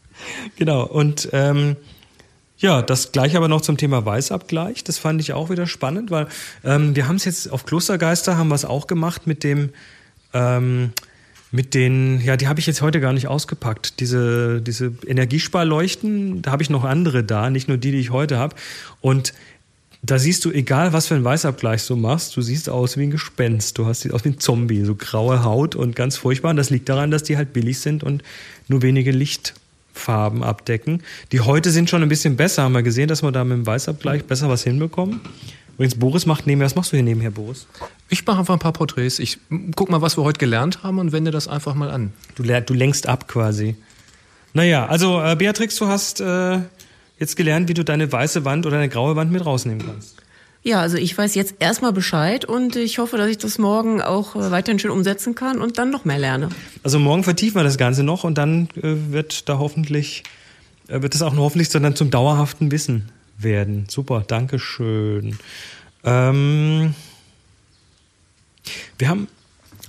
Genau. 0.56 0.84
Und 0.84 1.30
ähm, 1.32 1.76
ja, 2.58 2.82
das 2.82 3.12
gleiche 3.12 3.38
aber 3.38 3.48
noch 3.48 3.62
zum 3.62 3.78
Thema 3.78 4.04
Weißabgleich. 4.04 4.84
Das 4.84 4.98
fand 4.98 5.22
ich 5.22 5.32
auch 5.32 5.48
wieder 5.48 5.66
spannend, 5.66 6.10
weil 6.10 6.28
ähm, 6.62 6.94
wir 6.94 7.08
haben 7.08 7.16
es 7.16 7.24
jetzt 7.24 7.50
auf 7.50 7.64
Klostergeister 7.64 8.36
haben 8.36 8.48
wir 8.48 8.56
es 8.56 8.66
auch 8.66 8.86
gemacht 8.86 9.26
mit 9.26 9.42
dem 9.42 9.70
ähm, 10.34 10.92
mit 11.54 11.72
den, 11.72 12.20
ja, 12.20 12.36
die 12.36 12.48
habe 12.48 12.58
ich 12.58 12.66
jetzt 12.66 12.82
heute 12.82 13.00
gar 13.00 13.12
nicht 13.12 13.28
ausgepackt. 13.28 14.00
Diese, 14.00 14.60
diese 14.60 14.92
Energiesparleuchten, 15.06 16.42
da 16.42 16.50
habe 16.50 16.64
ich 16.64 16.68
noch 16.68 16.82
andere 16.82 17.22
da, 17.22 17.48
nicht 17.48 17.68
nur 17.68 17.76
die, 17.76 17.92
die 17.92 18.00
ich 18.00 18.10
heute 18.10 18.38
habe. 18.38 18.56
Und 19.00 19.32
da 20.02 20.18
siehst 20.18 20.44
du, 20.44 20.50
egal 20.50 20.92
was 20.92 21.06
für 21.06 21.14
einen 21.14 21.22
Weißabgleich 21.22 21.86
du 21.86 21.94
machst, 21.94 22.36
du 22.36 22.42
siehst 22.42 22.68
aus 22.68 22.96
wie 22.96 23.04
ein 23.04 23.12
Gespenst. 23.12 23.78
Du 23.78 23.86
hast 23.86 24.10
aus 24.10 24.24
wie 24.24 24.30
ein 24.30 24.40
Zombie, 24.40 24.82
so 24.82 24.96
graue 24.96 25.44
Haut 25.44 25.76
und 25.76 25.94
ganz 25.94 26.16
furchtbar. 26.16 26.50
Und 26.50 26.56
das 26.56 26.70
liegt 26.70 26.88
daran, 26.88 27.12
dass 27.12 27.22
die 27.22 27.36
halt 27.36 27.52
billig 27.52 27.78
sind 27.78 28.02
und 28.02 28.24
nur 28.66 28.82
wenige 28.82 29.12
Lichtfarben 29.94 30.42
abdecken. 30.42 31.02
Die 31.32 31.40
heute 31.40 31.70
sind 31.70 31.88
schon 31.88 32.02
ein 32.02 32.08
bisschen 32.08 32.36
besser, 32.36 32.64
haben 32.64 32.72
wir 32.72 32.82
gesehen, 32.82 33.08
dass 33.08 33.22
wir 33.22 33.32
da 33.32 33.44
mit 33.44 33.56
dem 33.56 33.66
Weißabgleich 33.66 34.24
besser 34.24 34.48
was 34.48 34.64
hinbekommen. 34.64 35.20
Übrigens, 35.74 35.96
Boris 35.96 36.26
macht 36.26 36.46
nebenher, 36.46 36.66
was 36.66 36.74
machst 36.76 36.92
du 36.92 36.96
hier 36.96 37.04
nebenher, 37.04 37.30
Boris? 37.30 37.66
Ich 38.08 38.24
mache 38.26 38.38
einfach 38.38 38.54
ein 38.54 38.60
paar 38.60 38.72
Porträts. 38.72 39.18
Ich 39.18 39.38
guck 39.74 39.90
mal, 39.90 40.02
was 40.02 40.16
wir 40.16 40.22
heute 40.22 40.38
gelernt 40.38 40.82
haben 40.82 40.98
und 40.98 41.12
wende 41.12 41.30
das 41.30 41.48
einfach 41.48 41.74
mal 41.74 41.90
an. 41.90 42.12
Du, 42.36 42.42
du 42.44 42.74
lenkst 42.74 43.08
ab 43.08 43.26
quasi. 43.26 43.76
Naja, 44.52 44.86
also 44.86 45.20
äh, 45.20 45.34
Beatrix, 45.34 45.76
du 45.76 45.88
hast 45.88 46.20
äh, 46.20 46.58
jetzt 47.18 47.36
gelernt, 47.36 47.68
wie 47.68 47.74
du 47.74 47.84
deine 47.84 48.10
weiße 48.10 48.44
Wand 48.44 48.66
oder 48.66 48.76
deine 48.76 48.88
graue 48.88 49.16
Wand 49.16 49.32
mit 49.32 49.44
rausnehmen 49.44 49.84
kannst. 49.84 50.16
Ja, 50.66 50.80
also 50.80 50.96
ich 50.96 51.16
weiß 51.16 51.34
jetzt 51.34 51.56
erstmal 51.58 51.92
Bescheid 51.92 52.46
und 52.46 52.74
ich 52.74 52.98
hoffe, 52.98 53.18
dass 53.18 53.28
ich 53.28 53.36
das 53.36 53.58
morgen 53.58 54.00
auch 54.00 54.34
äh, 54.34 54.50
weiterhin 54.50 54.78
schön 54.78 54.90
umsetzen 54.90 55.34
kann 55.34 55.60
und 55.60 55.76
dann 55.76 55.90
noch 55.90 56.06
mehr 56.06 56.18
lerne. 56.18 56.48
Also 56.82 56.98
morgen 56.98 57.22
vertiefen 57.22 57.56
wir 57.56 57.64
das 57.64 57.76
Ganze 57.76 58.02
noch 58.02 58.24
und 58.24 58.38
dann 58.38 58.70
äh, 58.76 58.94
wird 59.10 59.46
da 59.50 59.58
hoffentlich, 59.58 60.22
äh, 60.88 61.02
wird 61.02 61.14
es 61.14 61.20
auch 61.20 61.36
hoffentlich 61.36 61.68
dann 61.68 61.94
zum 61.94 62.10
dauerhaften 62.10 62.72
Wissen 62.72 63.10
werden. 63.36 63.84
Super, 63.90 64.24
Dankeschön. 64.26 65.38
Ähm, 66.02 66.94
wir 68.96 69.08
haben 69.10 69.28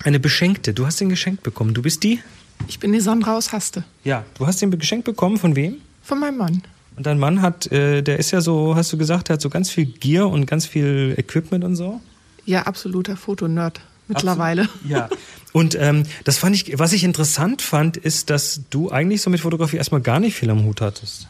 eine 0.04 0.20
Beschenkte. 0.20 0.74
Du 0.74 0.86
hast 0.86 1.00
den 1.00 1.08
geschenkt 1.08 1.42
bekommen. 1.44 1.74
Du 1.74 1.84
bist 1.84 2.04
die? 2.04 2.20
Ich 2.68 2.80
bin 2.80 2.92
die 2.92 3.00
Sandra 3.00 3.38
aus 3.38 3.54
Haste. 3.54 3.86
Ja, 4.04 4.26
du 4.38 4.46
hast 4.46 4.62
den 4.62 4.72
geschenkt 4.78 5.06
bekommen. 5.06 5.38
Von 5.38 5.56
wem? 5.56 5.78
Von 6.04 6.20
meinem 6.20 6.38
Mann. 6.38 6.64
Und 6.96 7.06
dein 7.06 7.20
Mann 7.20 7.42
hat, 7.42 7.72
äh, 7.72 8.02
der 8.02 8.20
ist 8.20 8.32
ja 8.32 8.42
so, 8.42 8.76
hast 8.76 8.92
du 8.94 8.98
gesagt, 8.98 9.30
der 9.30 9.36
hat 9.36 9.42
so 9.42 9.50
ganz 9.50 9.70
viel 9.70 9.86
Gear 9.86 10.30
und 10.30 10.46
ganz 10.46 10.66
viel 10.66 11.14
Equipment 11.18 11.64
und 11.64 11.76
so? 11.76 12.00
Ja, 12.46 12.64
absoluter 12.64 13.18
Fotonerd 13.18 13.82
mittlerweile. 14.08 14.64
Absolut. 14.64 14.90
Ja. 14.90 15.10
Und 15.52 15.76
ähm, 15.80 16.04
das 16.24 16.38
fand 16.38 16.56
ich, 16.56 16.78
was 16.80 16.94
ich 16.94 17.04
interessant 17.04 17.62
fand, 17.62 17.98
ist, 17.98 18.30
dass 18.30 18.62
du 18.70 18.92
eigentlich 18.92 19.22
so 19.22 19.30
mit 19.30 19.40
Fotografie 19.40 19.78
erstmal 19.78 20.02
gar 20.02 20.20
nicht 20.20 20.36
viel 20.36 20.50
am 20.50 20.64
Hut 20.64 20.82
hattest. 20.82 21.28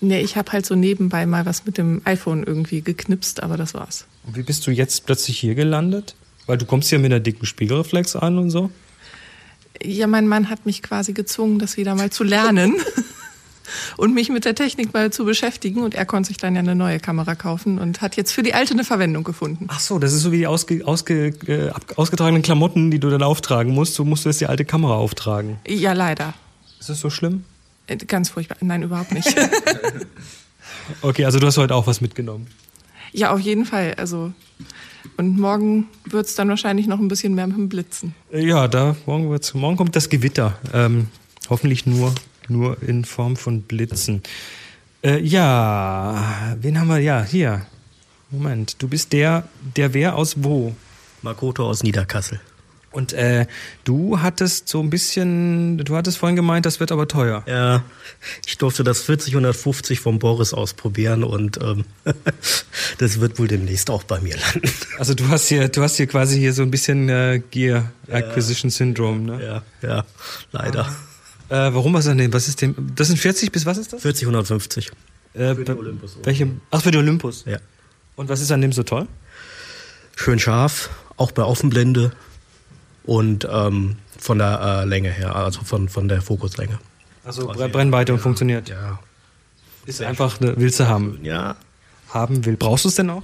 Nee, 0.00 0.20
ich 0.20 0.36
habe 0.36 0.52
halt 0.52 0.64
so 0.64 0.74
nebenbei 0.74 1.26
mal 1.26 1.44
was 1.44 1.66
mit 1.66 1.76
dem 1.76 2.00
iPhone 2.04 2.42
irgendwie 2.42 2.80
geknipst, 2.80 3.42
aber 3.42 3.56
das 3.56 3.74
war's. 3.74 4.06
Und 4.26 4.36
wie 4.36 4.42
bist 4.42 4.66
du 4.66 4.70
jetzt 4.70 5.04
plötzlich 5.04 5.38
hier 5.38 5.54
gelandet? 5.54 6.14
Weil 6.46 6.56
du 6.56 6.64
kommst 6.64 6.90
ja 6.90 6.98
mit 6.98 7.12
einer 7.12 7.20
dicken 7.20 7.44
Spiegelreflex 7.46 8.16
an 8.16 8.38
und 8.38 8.50
so. 8.50 8.70
Ja, 9.82 10.06
mein 10.06 10.26
Mann 10.26 10.50
hat 10.50 10.66
mich 10.66 10.82
quasi 10.82 11.12
gezwungen, 11.12 11.58
das 11.58 11.76
wieder 11.76 11.94
mal 11.94 12.10
zu 12.10 12.24
lernen 12.24 12.74
und 13.96 14.14
mich 14.14 14.28
mit 14.28 14.44
der 14.44 14.54
Technik 14.54 14.92
mal 14.92 15.12
zu 15.12 15.24
beschäftigen. 15.24 15.82
Und 15.82 15.94
er 15.94 16.04
konnte 16.04 16.28
sich 16.28 16.36
dann 16.36 16.54
ja 16.54 16.60
eine 16.60 16.74
neue 16.74 17.00
Kamera 17.00 17.34
kaufen 17.34 17.78
und 17.78 18.00
hat 18.00 18.16
jetzt 18.16 18.32
für 18.32 18.42
die 18.42 18.54
alte 18.54 18.74
eine 18.74 18.84
Verwendung 18.84 19.24
gefunden. 19.24 19.66
Ach 19.68 19.80
so, 19.80 19.98
das 19.98 20.12
ist 20.12 20.22
so 20.22 20.32
wie 20.32 20.38
die 20.38 20.46
ausge, 20.46 20.86
ausge, 20.86 21.28
äh, 21.46 21.70
ausgetragenen 21.96 22.42
Klamotten, 22.42 22.90
die 22.90 22.98
du 22.98 23.10
dann 23.10 23.22
auftragen 23.22 23.72
musst. 23.72 23.94
So 23.94 24.04
musst 24.04 24.24
du 24.24 24.28
jetzt 24.28 24.40
die 24.40 24.46
alte 24.46 24.64
Kamera 24.64 24.94
auftragen. 24.94 25.58
Ja, 25.66 25.92
leider. 25.92 26.34
Ist 26.78 26.88
das 26.88 27.00
so 27.00 27.10
schlimm? 27.10 27.44
Äh, 27.86 27.96
ganz 27.96 28.30
furchtbar. 28.30 28.56
Nein, 28.60 28.82
überhaupt 28.82 29.12
nicht. 29.12 29.28
okay, 31.02 31.24
also 31.24 31.38
du 31.38 31.46
hast 31.46 31.58
heute 31.58 31.74
auch 31.74 31.86
was 31.86 32.00
mitgenommen. 32.00 32.46
Ja, 33.12 33.32
auf 33.32 33.40
jeden 33.40 33.64
Fall. 33.64 33.94
Also 33.96 34.32
und 35.16 35.38
morgen 35.38 35.88
wird 36.04 36.26
es 36.26 36.34
dann 36.34 36.48
wahrscheinlich 36.48 36.86
noch 36.86 36.98
ein 36.98 37.08
bisschen 37.08 37.34
mehr 37.34 37.46
mit 37.46 37.56
dem 37.56 37.68
Blitzen. 37.68 38.14
Äh, 38.32 38.46
ja, 38.46 38.68
da 38.68 38.96
morgen 39.06 39.30
wird's, 39.30 39.54
morgen 39.54 39.76
kommt 39.76 39.96
das 39.96 40.08
Gewitter. 40.08 40.58
Ähm, 40.72 41.08
hoffentlich 41.48 41.86
nur 41.86 42.14
nur 42.50 42.82
in 42.82 43.04
Form 43.04 43.36
von 43.36 43.62
Blitzen. 43.62 44.22
Äh, 45.02 45.20
ja, 45.20 46.56
wen 46.60 46.78
haben 46.78 46.88
wir? 46.88 46.98
Ja, 46.98 47.22
hier. 47.22 47.66
Moment, 48.30 48.80
du 48.82 48.88
bist 48.88 49.12
der, 49.12 49.48
der 49.76 49.94
wer 49.94 50.16
aus 50.16 50.42
wo? 50.42 50.74
Makoto 51.22 51.66
aus 51.66 51.82
Niederkassel. 51.82 52.40
Und 52.92 53.12
äh, 53.12 53.46
du 53.84 54.20
hattest 54.20 54.68
so 54.68 54.80
ein 54.80 54.90
bisschen, 54.90 55.78
du 55.78 55.96
hattest 55.96 56.18
vorhin 56.18 56.34
gemeint, 56.34 56.66
das 56.66 56.80
wird 56.80 56.90
aber 56.90 57.06
teuer. 57.06 57.44
Ja, 57.46 57.84
ich 58.46 58.58
durfte 58.58 58.82
das 58.82 59.02
4050 59.02 60.00
vom 60.00 60.18
Boris 60.18 60.52
ausprobieren 60.52 61.22
und 61.22 61.60
ähm, 61.62 61.84
das 62.98 63.20
wird 63.20 63.38
wohl 63.38 63.46
demnächst 63.46 63.90
auch 63.90 64.02
bei 64.02 64.20
mir 64.20 64.36
landen. 64.36 64.68
Also 64.98 65.14
du 65.14 65.28
hast 65.28 65.46
hier, 65.46 65.68
du 65.68 65.82
hast 65.82 65.96
hier 65.96 66.08
quasi 66.08 66.38
hier 66.38 66.52
so 66.52 66.62
ein 66.62 66.72
bisschen 66.72 67.08
äh, 67.08 67.40
Gear 67.52 67.92
Acquisition 68.10 68.70
Syndrome, 68.70 69.20
ne? 69.20 69.62
Ja, 69.82 69.88
ja, 69.88 70.04
leider. 70.50 70.92
Äh, 71.50 71.74
warum 71.74 71.92
was 71.94 72.06
an 72.06 72.16
dem? 72.18 72.32
Was 72.32 72.48
ist 72.48 72.62
dem? 72.62 72.74
Das 72.94 73.08
sind 73.08 73.18
40 73.18 73.50
bis 73.52 73.66
was 73.66 73.76
ist 73.78 73.92
das? 73.92 74.02
4050. 74.02 74.90
Äh, 75.34 75.54
Für 75.54 75.64
den 75.64 75.78
Olympus. 75.78 76.16
welche? 76.22 76.48
Ach 76.70 76.80
für 76.82 76.90
den 76.90 77.00
Olympus. 77.00 77.44
Ja. 77.46 77.58
Und 78.16 78.28
was 78.28 78.40
ist 78.40 78.50
an 78.52 78.60
dem 78.60 78.72
so 78.72 78.82
toll? 78.82 79.06
Schön 80.16 80.38
scharf, 80.38 80.90
auch 81.16 81.30
bei 81.32 81.42
Offenblende 81.42 82.12
und 83.04 83.48
ähm, 83.50 83.96
von 84.18 84.38
der 84.38 84.82
äh, 84.82 84.84
Länge 84.88 85.10
her, 85.10 85.34
also 85.34 85.60
von, 85.62 85.88
von 85.88 86.08
der 86.08 86.20
Fokuslänge. 86.22 86.78
Also 87.24 87.50
Bre- 87.50 87.68
Brennweite 87.68 88.12
und 88.12 88.18
funktioniert. 88.20 88.68
Ja. 88.68 88.98
Ist 89.86 90.02
einfach, 90.02 90.40
eine, 90.40 90.56
willst 90.58 90.78
du 90.80 90.86
haben. 90.88 91.18
Ja. 91.22 91.56
Haben 92.10 92.44
will. 92.44 92.56
Brauchst 92.56 92.84
du 92.84 92.88
es 92.88 92.96
denn 92.96 93.08
auch? 93.10 93.22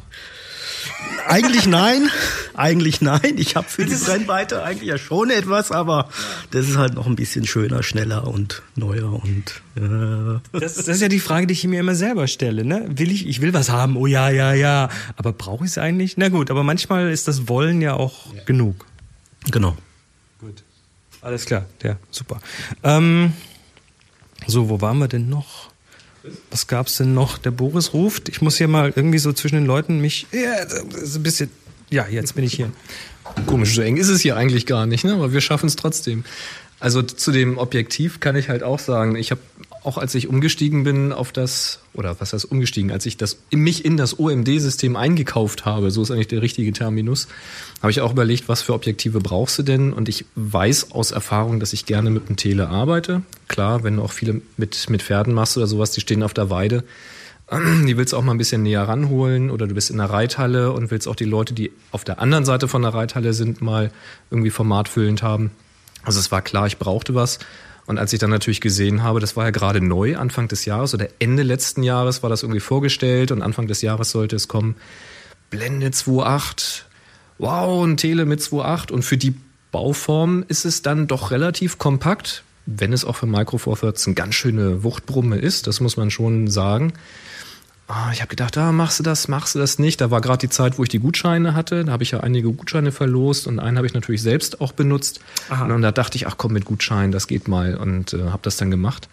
Eigentlich 1.26 1.66
nein, 1.66 2.08
eigentlich 2.54 3.00
nein. 3.00 3.34
Ich 3.36 3.56
habe 3.56 3.68
für 3.68 3.84
die 3.84 3.94
Brennweite 3.94 4.62
eigentlich 4.62 4.88
ja 4.88 4.98
schon 4.98 5.30
etwas, 5.30 5.72
aber 5.72 6.08
das 6.52 6.68
ist 6.68 6.76
halt 6.76 6.94
noch 6.94 7.06
ein 7.06 7.16
bisschen 7.16 7.46
schöner, 7.46 7.82
schneller 7.82 8.26
und 8.26 8.62
neuer 8.76 9.12
und 9.12 9.62
äh, 9.76 10.40
Das, 10.58 10.74
das 10.74 10.88
ist 10.88 11.02
ja 11.02 11.08
die 11.08 11.20
Frage, 11.20 11.46
die 11.46 11.52
ich 11.52 11.64
mir 11.64 11.80
immer 11.80 11.94
selber 11.94 12.26
stelle. 12.28 12.64
Ne? 12.64 12.84
Will 12.88 13.10
ich, 13.10 13.26
ich 13.26 13.40
will 13.40 13.52
was 13.52 13.70
haben, 13.70 13.96
oh 13.96 14.06
ja, 14.06 14.28
ja, 14.30 14.52
ja. 14.54 14.88
Aber 15.16 15.32
brauche 15.32 15.64
ich 15.64 15.72
es 15.72 15.78
eigentlich? 15.78 16.16
Na 16.16 16.28
gut, 16.28 16.50
aber 16.50 16.62
manchmal 16.62 17.10
ist 17.10 17.26
das 17.28 17.48
Wollen 17.48 17.80
ja 17.80 17.94
auch 17.94 18.26
genug. 18.46 18.86
genau. 19.50 19.76
Gut. 20.40 20.62
Alles 21.22 21.44
klar, 21.44 21.66
ja, 21.82 21.96
super. 22.10 22.40
Ähm, 22.84 23.32
so, 24.46 24.68
wo 24.68 24.80
waren 24.80 24.98
wir 24.98 25.08
denn 25.08 25.28
noch? 25.28 25.70
Was 26.50 26.66
gab's 26.66 26.96
denn 26.96 27.14
noch? 27.14 27.38
Der 27.38 27.50
Boris 27.50 27.92
ruft. 27.92 28.28
Ich 28.28 28.40
muss 28.42 28.56
hier 28.56 28.68
mal 28.68 28.92
irgendwie 28.94 29.18
so 29.18 29.32
zwischen 29.32 29.56
den 29.56 29.66
Leuten 29.66 30.00
mich. 30.00 30.26
Ja, 30.32 30.54
ein 30.62 31.22
bisschen. 31.22 31.50
Ja, 31.90 32.06
jetzt 32.08 32.34
bin 32.34 32.44
ich 32.44 32.54
hier. 32.54 32.70
Komisch, 33.46 33.74
so 33.74 33.82
eng 33.82 33.96
ist 33.96 34.08
es 34.08 34.20
hier 34.20 34.36
eigentlich 34.36 34.66
gar 34.66 34.86
nicht, 34.86 35.04
ne? 35.04 35.12
aber 35.12 35.32
wir 35.32 35.40
schaffen 35.40 35.66
es 35.66 35.76
trotzdem. 35.76 36.24
Also 36.78 37.02
zu 37.02 37.32
dem 37.32 37.58
Objektiv 37.58 38.20
kann 38.20 38.36
ich 38.36 38.48
halt 38.48 38.62
auch 38.62 38.78
sagen, 38.78 39.16
ich 39.16 39.30
habe 39.30 39.40
auch 39.86 39.98
als 39.98 40.14
ich 40.14 40.28
umgestiegen 40.28 40.82
bin 40.82 41.12
auf 41.12 41.30
das, 41.30 41.78
oder 41.94 42.18
was 42.18 42.32
heißt 42.32 42.50
umgestiegen, 42.50 42.90
als 42.90 43.06
ich 43.06 43.16
das 43.16 43.38
mich 43.52 43.84
in 43.84 43.96
das 43.96 44.18
OMD-System 44.18 44.96
eingekauft 44.96 45.64
habe, 45.64 45.90
so 45.92 46.02
ist 46.02 46.10
eigentlich 46.10 46.26
der 46.28 46.42
richtige 46.42 46.72
Terminus, 46.72 47.28
habe 47.80 47.92
ich 47.92 48.00
auch 48.00 48.10
überlegt, 48.10 48.48
was 48.48 48.62
für 48.62 48.74
Objektive 48.74 49.20
brauchst 49.20 49.58
du 49.58 49.62
denn? 49.62 49.92
Und 49.92 50.08
ich 50.08 50.24
weiß 50.34 50.90
aus 50.90 51.12
Erfahrung, 51.12 51.60
dass 51.60 51.72
ich 51.72 51.86
gerne 51.86 52.10
mit 52.10 52.28
dem 52.28 52.36
Tele 52.36 52.68
arbeite. 52.68 53.22
Klar, 53.46 53.84
wenn 53.84 53.96
du 53.96 54.02
auch 54.02 54.12
viele 54.12 54.42
mit, 54.56 54.90
mit 54.90 55.02
Pferden 55.02 55.32
machst 55.32 55.56
oder 55.56 55.68
sowas, 55.68 55.92
die 55.92 56.00
stehen 56.00 56.24
auf 56.24 56.34
der 56.34 56.50
Weide, 56.50 56.82
die 57.52 57.96
willst 57.96 58.12
du 58.12 58.16
auch 58.16 58.22
mal 58.22 58.32
ein 58.32 58.38
bisschen 58.38 58.64
näher 58.64 58.82
ranholen 58.82 59.50
oder 59.50 59.68
du 59.68 59.74
bist 59.74 59.90
in 59.90 59.98
der 59.98 60.10
Reithalle 60.10 60.72
und 60.72 60.90
willst 60.90 61.06
auch 61.06 61.14
die 61.14 61.24
Leute, 61.24 61.54
die 61.54 61.70
auf 61.92 62.02
der 62.02 62.20
anderen 62.20 62.44
Seite 62.44 62.66
von 62.66 62.82
der 62.82 62.92
Reithalle 62.92 63.32
sind, 63.32 63.62
mal 63.62 63.92
irgendwie 64.32 64.50
formatfüllend 64.50 65.22
haben. 65.22 65.52
Also 66.02 66.18
es 66.18 66.32
war 66.32 66.42
klar, 66.42 66.66
ich 66.66 66.78
brauchte 66.78 67.14
was. 67.14 67.38
Und 67.86 67.98
als 67.98 68.12
ich 68.12 68.18
dann 68.18 68.30
natürlich 68.30 68.60
gesehen 68.60 69.02
habe, 69.02 69.20
das 69.20 69.36
war 69.36 69.44
ja 69.44 69.50
gerade 69.50 69.80
neu, 69.80 70.16
Anfang 70.16 70.48
des 70.48 70.64
Jahres 70.64 70.92
oder 70.92 71.08
Ende 71.18 71.44
letzten 71.44 71.82
Jahres 71.82 72.22
war 72.22 72.30
das 72.30 72.42
irgendwie 72.42 72.60
vorgestellt 72.60 73.30
und 73.30 73.42
Anfang 73.42 73.68
des 73.68 73.80
Jahres 73.80 74.10
sollte 74.10 74.36
es 74.36 74.48
kommen. 74.48 74.74
Blende 75.50 75.88
2.8, 75.88 76.82
wow, 77.38 77.84
ein 77.84 77.96
Tele 77.96 78.26
mit 78.26 78.40
2.8 78.40 78.90
und 78.90 79.02
für 79.04 79.16
die 79.16 79.34
Bauform 79.70 80.44
ist 80.48 80.64
es 80.64 80.82
dann 80.82 81.06
doch 81.06 81.30
relativ 81.30 81.78
kompakt, 81.78 82.42
wenn 82.66 82.92
es 82.92 83.04
auch 83.04 83.16
für 83.16 83.26
Micro 83.26 83.58
Four 83.58 83.78
Thirds 83.78 84.06
eine 84.06 84.14
ganz 84.14 84.34
schöne 84.34 84.82
Wuchtbrumme 84.82 85.38
ist, 85.38 85.68
das 85.68 85.80
muss 85.80 85.96
man 85.96 86.10
schon 86.10 86.48
sagen. 86.48 86.92
Ah, 87.88 88.10
ich 88.12 88.20
habe 88.20 88.28
gedacht, 88.28 88.58
ah, 88.58 88.72
machst 88.72 88.98
du 88.98 89.04
das, 89.04 89.28
machst 89.28 89.54
du 89.54 89.60
das 89.60 89.78
nicht. 89.78 90.00
Da 90.00 90.10
war 90.10 90.20
gerade 90.20 90.38
die 90.38 90.48
Zeit, 90.48 90.76
wo 90.76 90.82
ich 90.82 90.88
die 90.88 90.98
Gutscheine 90.98 91.54
hatte. 91.54 91.84
Da 91.84 91.92
habe 91.92 92.02
ich 92.02 92.10
ja 92.10 92.20
einige 92.20 92.50
Gutscheine 92.52 92.90
verlost 92.90 93.46
und 93.46 93.60
einen 93.60 93.76
habe 93.76 93.86
ich 93.86 93.94
natürlich 93.94 94.22
selbst 94.22 94.60
auch 94.60 94.72
benutzt. 94.72 95.20
Und 95.62 95.68
dann 95.68 95.82
da 95.82 95.92
dachte 95.92 96.16
ich, 96.16 96.26
ach 96.26 96.34
komm, 96.36 96.52
mit 96.52 96.64
Gutschein, 96.64 97.12
das 97.12 97.28
geht 97.28 97.46
mal 97.46 97.76
und 97.76 98.12
äh, 98.12 98.30
habe 98.30 98.40
das 98.42 98.56
dann 98.56 98.72
gemacht. 98.72 99.08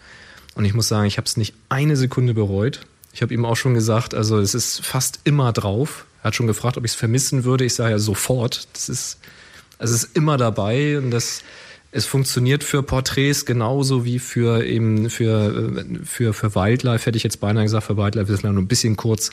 Und 0.56 0.64
ich 0.64 0.74
muss 0.74 0.88
sagen, 0.88 1.06
ich 1.06 1.18
habe 1.18 1.26
es 1.26 1.36
nicht 1.36 1.54
eine 1.68 1.96
Sekunde 1.96 2.34
bereut. 2.34 2.80
Ich 3.12 3.22
habe 3.22 3.32
ihm 3.32 3.44
auch 3.44 3.56
schon 3.56 3.74
gesagt, 3.74 4.12
also 4.12 4.40
es 4.40 4.54
ist 4.54 4.84
fast 4.84 5.20
immer 5.22 5.52
drauf. 5.52 6.04
Er 6.22 6.28
hat 6.28 6.34
schon 6.34 6.48
gefragt, 6.48 6.76
ob 6.76 6.84
ich 6.84 6.92
es 6.92 6.96
vermissen 6.96 7.44
würde. 7.44 7.64
Ich 7.64 7.74
sage 7.74 7.92
ja 7.92 7.98
sofort. 8.00 8.66
Das 8.72 8.88
ist, 8.88 9.18
also 9.78 9.94
es 9.94 10.04
ist 10.04 10.16
immer 10.16 10.36
dabei 10.36 10.98
und 10.98 11.12
das 11.12 11.42
es 11.96 12.06
funktioniert 12.06 12.64
für 12.64 12.82
Porträts 12.82 13.46
genauso 13.46 14.04
wie 14.04 14.18
für 14.18 14.64
eben 14.64 15.08
für, 15.10 15.76
äh, 15.78 16.04
für, 16.04 16.34
für 16.34 16.56
Wildlife, 16.56 17.06
hätte 17.06 17.16
ich 17.16 17.22
jetzt 17.22 17.38
beinahe 17.38 17.62
gesagt, 17.62 17.84
für 17.84 17.96
Wildlife 17.96 18.32
ist 18.32 18.38
es 18.38 18.42
nur 18.42 18.52
ein 18.52 18.66
bisschen 18.66 18.96
kurz. 18.96 19.30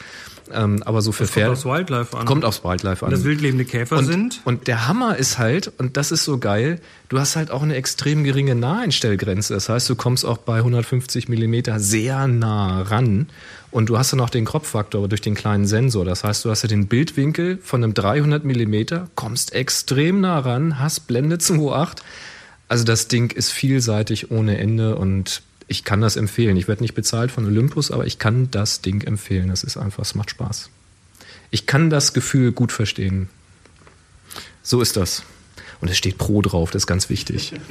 Ähm, 0.54 0.84
aber 0.84 1.02
so 1.02 1.12
für 1.12 1.24
Das 1.24 1.32
kommt 1.32 1.42
Pferde. 1.42 1.52
aufs 1.54 1.66
Wildlife 1.66 2.16
an. 2.16 2.26
Kommt 2.28 2.46
aufs 2.46 2.64
Wildlife 2.64 3.04
an. 3.04 3.12
Wenn 3.12 3.18
das 3.18 3.26
wildlebende 3.26 3.66
Käfer 3.66 3.98
und, 3.98 4.06
sind. 4.06 4.42
Und 4.46 4.68
der 4.68 4.88
Hammer 4.88 5.18
ist 5.18 5.40
halt, 5.40 5.72
und 5.80 5.98
das 5.98 6.12
ist 6.12 6.24
so 6.24 6.38
geil, 6.38 6.80
du 7.10 7.18
hast 7.18 7.36
halt 7.36 7.50
auch 7.50 7.64
eine 7.64 7.74
extrem 7.74 8.24
geringe 8.24 8.54
Naheinstellgrenze. 8.54 9.56
Das 9.56 9.68
heißt, 9.68 9.90
du 9.90 9.96
kommst 9.96 10.24
auch 10.24 10.38
bei 10.38 10.58
150 10.58 11.30
Millimeter 11.30 11.80
sehr 11.80 12.28
nah 12.28 12.84
ran. 12.84 13.28
Und 13.72 13.90
du 13.90 13.98
hast 13.98 14.14
dann 14.14 14.20
auch 14.20 14.30
den 14.30 14.46
Kropffaktor 14.46 15.08
durch 15.08 15.22
den 15.22 15.34
kleinen 15.34 15.66
Sensor. 15.66 16.06
Das 16.06 16.24
heißt, 16.24 16.46
du 16.46 16.52
hast 16.52 16.62
ja 16.62 16.70
den 16.70 16.86
Bildwinkel 16.86 17.58
von 17.64 17.84
einem 17.84 17.96
300 17.96 18.44
Millimeter, 18.44 19.08
kommst 19.16 19.56
extrem 19.56 20.22
nah 20.22 20.38
ran, 20.38 20.78
hast 20.78 21.08
Blende 21.08 21.38
2.8. 21.38 22.02
Also 22.72 22.86
das 22.86 23.10
Ding 23.10 23.32
ist 23.32 23.52
vielseitig 23.52 24.32
ohne 24.32 24.58
Ende 24.58 24.96
und 24.96 25.42
ich 25.68 25.84
kann 25.84 26.00
das 26.00 26.16
empfehlen. 26.16 26.56
Ich 26.56 26.70
werde 26.70 26.82
nicht 26.82 26.94
bezahlt 26.94 27.30
von 27.30 27.46
Olympus, 27.46 27.92
aber 27.92 28.08
ich 28.08 28.18
kann 28.18 28.50
das 28.50 28.80
Ding 28.80 29.02
empfehlen. 29.02 29.50
Das 29.50 29.66
ist 29.66 29.76
einfach, 29.76 30.04
es 30.04 30.16
macht 30.16 30.30
Spaß. 30.30 30.70
Ich 31.50 31.66
kann 31.66 31.90
das 31.90 32.14
Gefühl 32.14 32.54
gut 32.54 32.72
verstehen. 32.72 33.28
So 34.64 34.80
ist 34.80 34.96
das. 34.96 35.24
Und 35.82 35.90
es 35.90 35.98
steht 35.98 36.18
Pro 36.18 36.42
drauf, 36.42 36.72
das 36.72 36.84
ist 36.84 36.88
ganz 36.88 37.10
wichtig. 37.10 37.54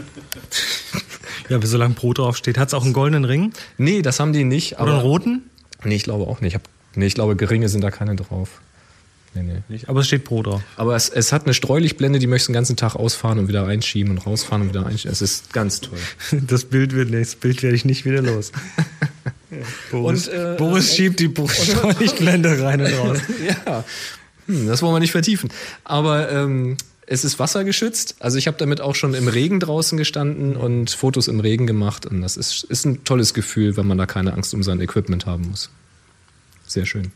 Ja, 1.49 1.61
wie 1.61 1.67
solange 1.67 1.95
Pro 1.95 2.13
draufsteht. 2.13 2.59
Hat 2.59 2.69
es 2.69 2.75
auch 2.75 2.85
einen 2.85 2.93
goldenen 2.93 3.25
Ring? 3.25 3.53
Nee, 3.77 4.03
das 4.03 4.21
haben 4.21 4.33
die 4.33 4.45
nicht. 4.45 4.79
Oder 4.79 4.93
einen 4.93 5.01
roten? 5.01 5.51
Nee, 5.83 5.97
ich 5.97 6.05
glaube 6.05 6.29
auch 6.29 6.41
nicht. 6.41 6.51
Ich, 6.51 6.55
hab, 6.55 6.63
nee, 6.95 7.07
ich 7.07 7.15
glaube, 7.15 7.35
geringe 7.35 7.69
sind 7.69 7.81
da 7.81 7.91
keine 7.91 8.15
drauf. 8.15 8.61
Nee, 9.35 9.43
nee. 9.43 9.63
Nicht, 9.69 9.89
aber 9.89 10.01
es 10.01 10.09
steht 10.09 10.25
Pro 10.25 10.43
drauf. 10.43 10.61
Aber 10.77 10.97
es, 10.97 11.09
es 11.09 11.33
hat 11.33 11.45
eine 11.45 11.55
Streulichtblende, 11.55 12.19
die 12.19 12.27
möchtest 12.27 12.49
du 12.49 12.53
den 12.53 12.55
ganzen 12.55 12.77
Tag 12.77 12.97
ausfahren 12.97 13.39
und 13.39 13.49
wieder 13.49 13.65
einschieben 13.65 14.13
und 14.13 14.27
rausfahren 14.27 14.63
und 14.63 14.69
wieder 14.71 14.87
einschieben. 14.87 15.13
Es 15.13 15.23
ist 15.23 15.53
ganz 15.53 15.81
toll. 15.81 15.99
Das 16.47 16.65
Bild 16.65 16.95
wird 16.95 17.15
das 17.15 17.37
Bild 17.37 17.63
werde 17.63 17.77
ich 17.77 17.85
nicht 17.85 18.05
wieder 18.05 18.23
los. 18.23 18.51
Boris, 19.91 20.29
Und, 20.29 20.35
äh, 20.35 20.55
Boris 20.59 20.95
schiebt 20.95 21.21
die 21.21 21.33
Streulichtblende 21.33 22.63
rein 22.63 22.81
und 22.81 22.93
raus. 22.93 23.19
ja, 23.67 23.85
hm, 24.47 24.67
das 24.67 24.83
wollen 24.83 24.95
wir 24.95 25.01
nicht 25.01 25.13
vertiefen. 25.13 25.51
Aber 25.85 26.31
ähm, 26.31 26.77
es 27.07 27.25
ist 27.25 27.39
wassergeschützt. 27.39 28.17
Also 28.21 28.39
ich 28.39 28.47
habe 28.47 28.57
damit 28.57 28.81
auch 28.81 28.95
schon 28.95 29.15
im 29.15 29.29
Regen 29.29 29.61
draußen 29.61 29.99
gestanden 29.99 30.57
und 30.57 30.91
Fotos 30.91 31.29
im 31.29 31.41
Regen 31.41 31.67
gemacht. 31.67 32.07
Und 32.07 32.21
das 32.21 32.37
ist, 32.37 32.65
ist 32.65 32.85
ein 32.85 33.05
tolles 33.05 33.35
Gefühl, 33.35 33.77
wenn 33.77 33.87
man 33.87 33.99
da 33.99 34.07
keine 34.07 34.33
Angst 34.33 34.55
um 34.55 34.63
sein 34.63 34.81
Equipment 34.81 35.27
haben 35.27 35.49
muss. 35.49 35.71
Sehr 36.67 36.87
schön. 36.87 37.11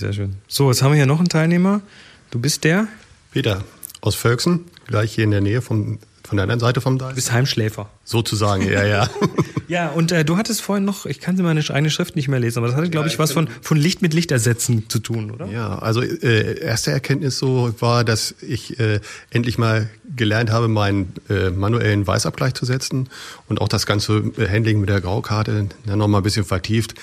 Sehr 0.00 0.14
schön. 0.14 0.36
So, 0.48 0.70
jetzt 0.70 0.82
haben 0.82 0.92
wir 0.92 0.96
hier 0.96 1.04
noch 1.04 1.18
einen 1.18 1.28
Teilnehmer. 1.28 1.82
Du 2.30 2.38
bist 2.38 2.64
der? 2.64 2.88
Peter 3.32 3.62
aus 4.00 4.14
Völksen, 4.14 4.64
gleich 4.86 5.12
hier 5.14 5.24
in 5.24 5.30
der 5.30 5.42
Nähe 5.42 5.60
vom, 5.60 5.98
von 6.26 6.38
der 6.38 6.44
anderen 6.44 6.58
Seite 6.58 6.80
vom 6.80 6.96
Du 6.98 7.04
Deich. 7.04 7.16
bist 7.16 7.32
Heimschläfer. 7.32 7.90
Sozusagen, 8.04 8.66
ja, 8.66 8.82
ja. 8.84 9.10
Ja, 9.68 9.90
und 9.90 10.10
äh, 10.10 10.24
du 10.24 10.36
hattest 10.36 10.62
vorhin 10.62 10.84
noch, 10.84 11.06
ich 11.06 11.20
kann 11.20 11.36
meine 11.36 11.60
eigene 11.60 11.90
Schrift 11.90 12.16
nicht 12.16 12.26
mehr 12.26 12.40
lesen, 12.40 12.58
aber 12.58 12.66
das 12.68 12.76
hatte, 12.76 12.90
glaube 12.90 13.06
ich, 13.06 13.20
was 13.20 13.30
von, 13.30 13.46
von 13.60 13.76
Licht 13.76 14.02
mit 14.02 14.14
Licht 14.14 14.32
ersetzen 14.32 14.88
zu 14.88 14.98
tun, 14.98 15.30
oder? 15.30 15.46
Ja, 15.46 15.78
also 15.78 16.02
äh, 16.02 16.58
erste 16.58 16.90
Erkenntnis 16.90 17.38
so 17.38 17.72
war, 17.78 18.02
dass 18.02 18.34
ich 18.40 18.80
äh, 18.80 18.98
endlich 19.28 19.58
mal 19.58 19.88
gelernt 20.16 20.50
habe, 20.50 20.66
meinen 20.66 21.12
äh, 21.28 21.50
manuellen 21.50 22.04
Weißabgleich 22.04 22.54
zu 22.54 22.64
setzen 22.64 23.10
und 23.48 23.60
auch 23.60 23.68
das 23.68 23.86
ganze 23.86 24.32
äh, 24.38 24.48
Handling 24.48 24.80
mit 24.80 24.88
der 24.88 25.00
Graukarte 25.00 25.68
dann 25.86 25.98
noch 25.98 26.08
mal 26.08 26.16
ein 26.18 26.24
bisschen 26.24 26.44
vertieft 26.46 26.94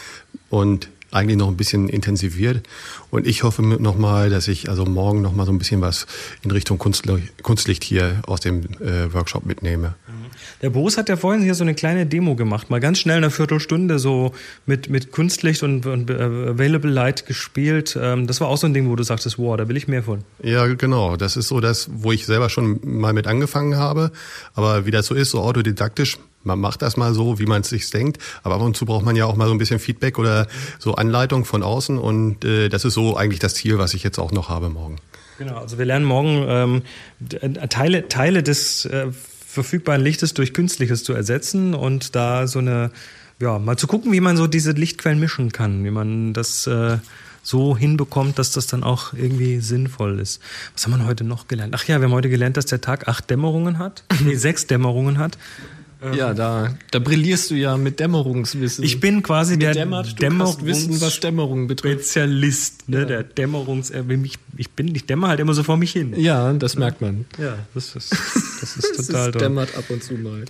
und 0.49 0.89
eigentlich 1.11 1.37
noch 1.37 1.47
ein 1.47 1.57
bisschen 1.57 1.89
intensiviert. 1.89 2.65
Und 3.09 3.27
ich 3.27 3.43
hoffe 3.43 3.61
noch 3.61 3.97
mal, 3.97 4.29
dass 4.29 4.47
ich 4.47 4.69
also 4.69 4.85
morgen 4.85 5.21
noch 5.21 5.33
mal 5.33 5.45
so 5.45 5.51
ein 5.51 5.57
bisschen 5.57 5.81
was 5.81 6.05
in 6.43 6.51
Richtung 6.51 6.77
Kunstlicht, 6.77 7.83
hier 7.83 8.21
aus 8.27 8.41
dem 8.41 8.63
äh, 8.81 9.13
Workshop 9.13 9.45
mitnehme. 9.45 9.95
Der 10.61 10.69
Boris 10.69 10.97
hat 10.97 11.09
ja 11.09 11.15
vorhin 11.15 11.43
hier 11.43 11.55
so 11.55 11.63
eine 11.63 11.75
kleine 11.75 12.05
Demo 12.05 12.35
gemacht, 12.35 12.69
mal 12.69 12.79
ganz 12.79 12.99
schnell 12.99 13.17
eine 13.17 13.31
Viertelstunde 13.31 13.99
so 13.99 14.33
mit, 14.65 14.89
mit 14.89 15.11
Kunstlicht 15.11 15.63
und, 15.63 15.85
und 15.85 16.09
äh, 16.09 16.13
Available 16.13 16.91
Light 16.91 17.25
gespielt. 17.25 17.97
Ähm, 17.99 18.27
das 18.27 18.41
war 18.41 18.47
auch 18.47 18.57
so 18.57 18.67
ein 18.67 18.73
Ding, 18.73 18.89
wo 18.89 18.95
du 18.95 19.03
sagtest, 19.03 19.37
wow, 19.37 19.55
da 19.55 19.67
will 19.67 19.77
ich 19.77 19.87
mehr 19.87 20.03
von. 20.03 20.23
Ja, 20.41 20.65
genau. 20.67 21.15
Das 21.15 21.37
ist 21.37 21.47
so 21.47 21.59
das, 21.59 21.89
wo 21.91 22.11
ich 22.11 22.25
selber 22.25 22.49
schon 22.49 22.79
mal 22.83 23.13
mit 23.13 23.27
angefangen 23.27 23.77
habe. 23.77 24.11
Aber 24.53 24.85
wie 24.85 24.91
das 24.91 25.07
so 25.07 25.15
ist, 25.15 25.31
so 25.31 25.41
autodidaktisch, 25.41 26.17
man 26.47 26.59
macht 26.59 26.81
das 26.81 26.97
mal 26.97 27.13
so, 27.13 27.37
wie 27.37 27.45
man 27.45 27.61
es 27.61 27.69
sich 27.69 27.89
denkt. 27.91 28.17
Aber 28.41 28.55
ab 28.55 28.61
und 28.61 28.75
zu 28.75 28.85
braucht 28.85 29.05
man 29.05 29.15
ja 29.15 29.25
auch 29.25 29.35
mal 29.35 29.47
so 29.47 29.53
ein 29.53 29.59
bisschen 29.59 29.79
Feedback 29.79 30.17
oder 30.17 30.47
so 30.79 30.95
Anleitung 30.95 31.45
von 31.45 31.61
außen. 31.61 31.99
Und 31.99 32.43
äh, 32.43 32.69
das 32.69 32.85
ist 32.85 32.95
so 32.95 33.15
eigentlich 33.15 33.39
das 33.39 33.53
Ziel, 33.53 33.77
was 33.77 33.93
ich 33.93 34.03
jetzt 34.03 34.17
auch 34.17 34.31
noch 34.31 34.49
habe 34.49 34.69
morgen. 34.69 34.97
Genau, 35.37 35.57
also 35.57 35.77
wir 35.77 35.85
lernen 35.85 36.05
morgen 36.05 36.45
ähm, 36.47 36.81
Teile, 37.69 38.07
Teile 38.07 38.41
des 38.41 38.85
äh, 38.85 39.07
verfügbaren 39.45 40.01
Lichtes 40.01 40.33
durch 40.33 40.53
künstliches 40.53 41.03
zu 41.03 41.13
ersetzen 41.13 41.75
und 41.75 42.15
da 42.15 42.47
so 42.47 42.59
eine, 42.59 42.91
ja, 43.39 43.59
mal 43.59 43.77
zu 43.77 43.85
gucken, 43.87 44.11
wie 44.11 44.19
man 44.19 44.35
so 44.35 44.47
diese 44.47 44.71
Lichtquellen 44.71 45.19
mischen 45.19 45.51
kann, 45.51 45.83
wie 45.83 45.91
man 45.91 46.33
das 46.33 46.65
äh, 46.65 46.97
so 47.47 47.77
hinbekommt, 47.77 48.37
dass 48.39 48.51
das 48.51 48.67
dann 48.67 48.83
auch 48.83 49.13
irgendwie 49.13 49.59
sinnvoll 49.59 50.19
ist. 50.19 50.41
Was 50.73 50.85
haben 50.85 50.99
wir 50.99 51.05
heute 51.05 51.23
noch 51.23 51.47
gelernt? 51.47 51.73
Ach 51.77 51.83
ja, 51.85 51.99
wir 51.99 52.05
haben 52.05 52.13
heute 52.13 52.29
gelernt, 52.29 52.57
dass 52.57 52.65
der 52.65 52.81
Tag 52.81 53.07
acht 53.07 53.29
Dämmerungen 53.29 53.79
hat, 53.79 54.03
nee, 54.23 54.35
sechs 54.35 54.67
Dämmerungen 54.67 55.17
hat. 55.17 55.37
Ja, 56.15 56.33
da, 56.33 56.75
da 56.91 56.99
brillierst 56.99 57.49
du 57.49 57.55
ja 57.55 57.75
mit 57.75 57.99
Dämmerungswissen. 57.99 58.83
Ich 58.83 58.99
bin 58.99 59.23
quasi 59.23 59.57
der 59.57 59.73
Dämmert, 59.73 60.21
Dämmerungswissen, 60.21 61.01
was 61.01 61.19
Dämmerung 61.19 61.67
betrifft. 61.67 62.01
Spezialist, 62.05 62.87
ne, 62.87 62.99
Ja. 62.99 63.05
der 63.05 63.23
Dämmerungs, 63.23 63.91
ich, 64.57 64.69
bin, 64.71 64.93
ich 64.95 65.05
dämmer 65.05 65.29
halt 65.29 65.39
immer 65.39 65.53
so 65.53 65.63
vor 65.63 65.77
mich 65.77 65.91
hin. 65.93 66.13
Ja, 66.15 66.53
das 66.53 66.75
merkt 66.77 67.01
man. 67.01 67.25
Ja, 67.39 67.57
das 67.73 67.95
ist, 67.95 68.11
das 68.11 68.75
ist 68.75 69.07
total 69.07 69.31
toll. 69.31 69.41
dämmert 69.41 69.75
ab 69.75 69.85
und 69.89 70.03
zu 70.03 70.13
mal. 70.13 70.45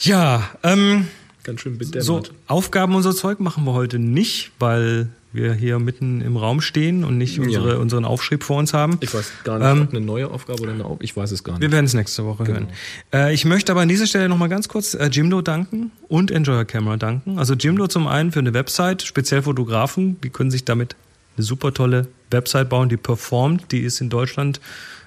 Ja, 0.00 0.50
ähm, 0.62 1.06
Ganz 1.44 1.60
schön 1.62 1.78
bedämmert. 1.78 2.04
so 2.04 2.22
Aufgaben 2.46 2.94
und 2.94 3.02
so 3.02 3.12
Zeug 3.14 3.40
machen 3.40 3.64
wir 3.64 3.72
heute 3.72 3.98
nicht, 3.98 4.50
weil 4.58 5.08
wir 5.32 5.52
hier 5.54 5.78
mitten 5.78 6.20
im 6.20 6.36
Raum 6.36 6.60
stehen 6.60 7.04
und 7.04 7.16
nicht 7.18 7.38
unsere, 7.38 7.72
Ja. 7.74 7.76
unseren 7.78 8.04
Aufschrieb 8.04 8.42
vor 8.42 8.56
uns 8.58 8.74
haben. 8.74 8.98
Ich 9.00 9.14
weiß 9.14 9.30
gar 9.44 9.58
nicht, 9.58 9.68
Ähm, 9.68 9.82
ob 9.82 9.90
eine 9.90 10.00
neue 10.00 10.28
Aufgabe 10.30 10.62
oder 10.62 10.72
eine 10.72 10.84
Aufgabe. 10.84 11.04
Ich 11.04 11.16
weiß 11.16 11.30
es 11.30 11.44
gar 11.44 11.52
nicht. 11.52 11.62
Wir 11.62 11.70
werden 11.72 11.84
es 11.86 11.94
nächste 11.94 12.24
Woche 12.24 12.44
Genau. 12.44 12.58
hören. 12.60 12.68
Äh, 13.12 13.32
ich 13.34 13.44
möchte 13.44 13.70
aber 13.72 13.82
an 13.82 13.88
dieser 13.88 14.06
Stelle 14.06 14.28
nochmal 14.28 14.48
ganz 14.48 14.68
kurz 14.68 14.94
äh, 14.94 15.06
Jimdo 15.06 15.40
danken 15.42 15.92
und 16.08 16.30
Enjoyer 16.30 16.64
Camera 16.64 16.96
danken. 16.96 17.38
Also 17.38 17.54
Jimdo 17.54 17.86
zum 17.86 18.06
einen 18.08 18.32
für 18.32 18.40
eine 18.40 18.54
Website, 18.54 19.02
speziell 19.02 19.42
Fotografen, 19.42 20.20
die 20.22 20.30
können 20.30 20.50
sich 20.50 20.64
damit 20.64 20.96
eine 21.36 21.44
super 21.44 21.72
tolle 21.72 22.08
Website 22.30 22.68
bauen, 22.68 22.88
die 22.88 22.96
performt. 22.96 23.70
Die 23.72 23.80
ist 23.80 24.00
in 24.00 24.10
Deutschland 24.10 24.60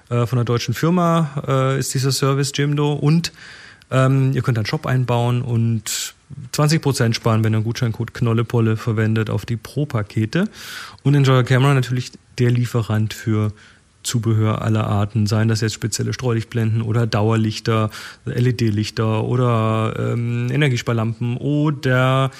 äh, 0.08 0.26
von 0.26 0.38
einer 0.38 0.44
deutschen 0.44 0.74
Firma, 0.74 1.42
äh, 1.46 1.78
ist 1.78 1.92
dieser 1.94 2.12
Service 2.12 2.52
Jimdo. 2.54 2.92
Und 2.94 3.30
ähm, 3.94 4.32
ihr 4.32 4.42
könnt 4.42 4.58
einen 4.58 4.66
Shop 4.66 4.86
einbauen 4.86 5.40
und 5.42 6.14
20% 6.52 7.14
sparen, 7.14 7.44
wenn 7.44 7.54
ihr 7.54 7.58
einen 7.58 7.64
Gutscheincode 7.64 8.12
Knollepolle 8.12 8.76
verwendet 8.76 9.30
auf 9.30 9.46
die 9.46 9.56
Pro-Pakete. 9.56 10.48
Und 11.04 11.14
Enjoyer 11.14 11.44
Camera 11.44 11.74
natürlich 11.74 12.10
der 12.38 12.50
Lieferant 12.50 13.14
für 13.14 13.52
Zubehör 14.02 14.62
aller 14.62 14.86
Arten, 14.86 15.26
seien 15.26 15.48
das 15.48 15.60
jetzt 15.60 15.72
spezielle 15.72 16.12
Streulichtblenden 16.12 16.82
oder 16.82 17.06
Dauerlichter, 17.06 17.90
LED-Lichter 18.26 19.24
oder 19.24 19.94
ähm, 19.98 20.48
Energiesparlampen 20.50 21.36
oder 21.38 22.30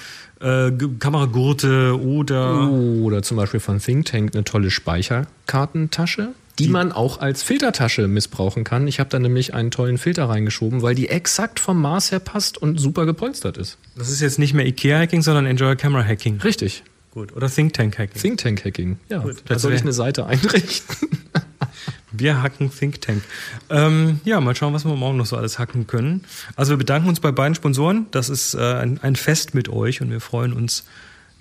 äh, 0.41 0.71
Kameragurte 0.99 1.99
oder 1.99 2.69
Oder 2.69 3.23
zum 3.23 3.37
Beispiel 3.37 3.59
von 3.59 3.79
Think 3.79 4.05
Tank 4.05 4.35
eine 4.35 4.43
tolle 4.43 4.69
Speicherkartentasche, 4.69 6.33
die 6.59 6.67
man 6.67 6.91
auch 6.91 7.19
als 7.19 7.43
Filtertasche 7.43 8.07
missbrauchen 8.07 8.63
kann. 8.63 8.87
Ich 8.87 8.99
habe 8.99 9.09
da 9.09 9.19
nämlich 9.19 9.53
einen 9.53 9.71
tollen 9.71 9.97
Filter 9.97 10.29
reingeschoben, 10.29 10.81
weil 10.81 10.95
die 10.95 11.09
exakt 11.09 11.59
vom 11.59 11.81
Maß 11.81 12.11
her 12.11 12.19
passt 12.19 12.57
und 12.57 12.79
super 12.79 13.05
gepolstert 13.05 13.57
ist. 13.57 13.77
das 13.95 14.09
ist 14.09 14.21
jetzt 14.21 14.39
nicht 14.39 14.53
mehr 14.53 14.65
IKEA-Hacking, 14.65 15.21
sondern 15.21 15.45
Enjoyer 15.45 15.75
Camera 15.75 16.03
Hacking. 16.03 16.39
Richtig. 16.41 16.83
Gut. 17.11 17.35
Oder 17.35 17.49
Think 17.49 17.73
Tank 17.73 17.97
Hacking. 17.97 18.21
Think 18.21 18.37
Tank 18.39 18.65
Hacking. 18.65 18.99
Ja, 19.09 19.19
Gut. 19.19 19.37
da 19.45 19.57
soll 19.57 19.73
ich 19.73 19.81
eine 19.81 19.93
Seite 19.93 20.25
einrichten. 20.25 20.95
Wir 22.11 22.41
hacken 22.41 22.71
Think 22.71 23.01
Tank. 23.01 23.23
Ähm, 23.69 24.21
ja, 24.23 24.39
mal 24.39 24.55
schauen, 24.55 24.73
was 24.73 24.85
wir 24.85 24.95
morgen 24.95 25.17
noch 25.17 25.25
so 25.25 25.35
alles 25.35 25.59
hacken 25.59 25.85
können. 25.85 26.23
Also 26.55 26.71
wir 26.71 26.77
bedanken 26.77 27.09
uns 27.09 27.19
bei 27.19 27.31
beiden 27.31 27.55
Sponsoren. 27.55 28.05
Das 28.11 28.29
ist 28.29 28.53
äh, 28.53 28.59
ein, 28.59 28.99
ein 29.01 29.17
Fest 29.17 29.53
mit 29.53 29.67
euch 29.67 30.01
und 30.01 30.11
wir 30.11 30.21
freuen 30.21 30.53
uns, 30.53 30.85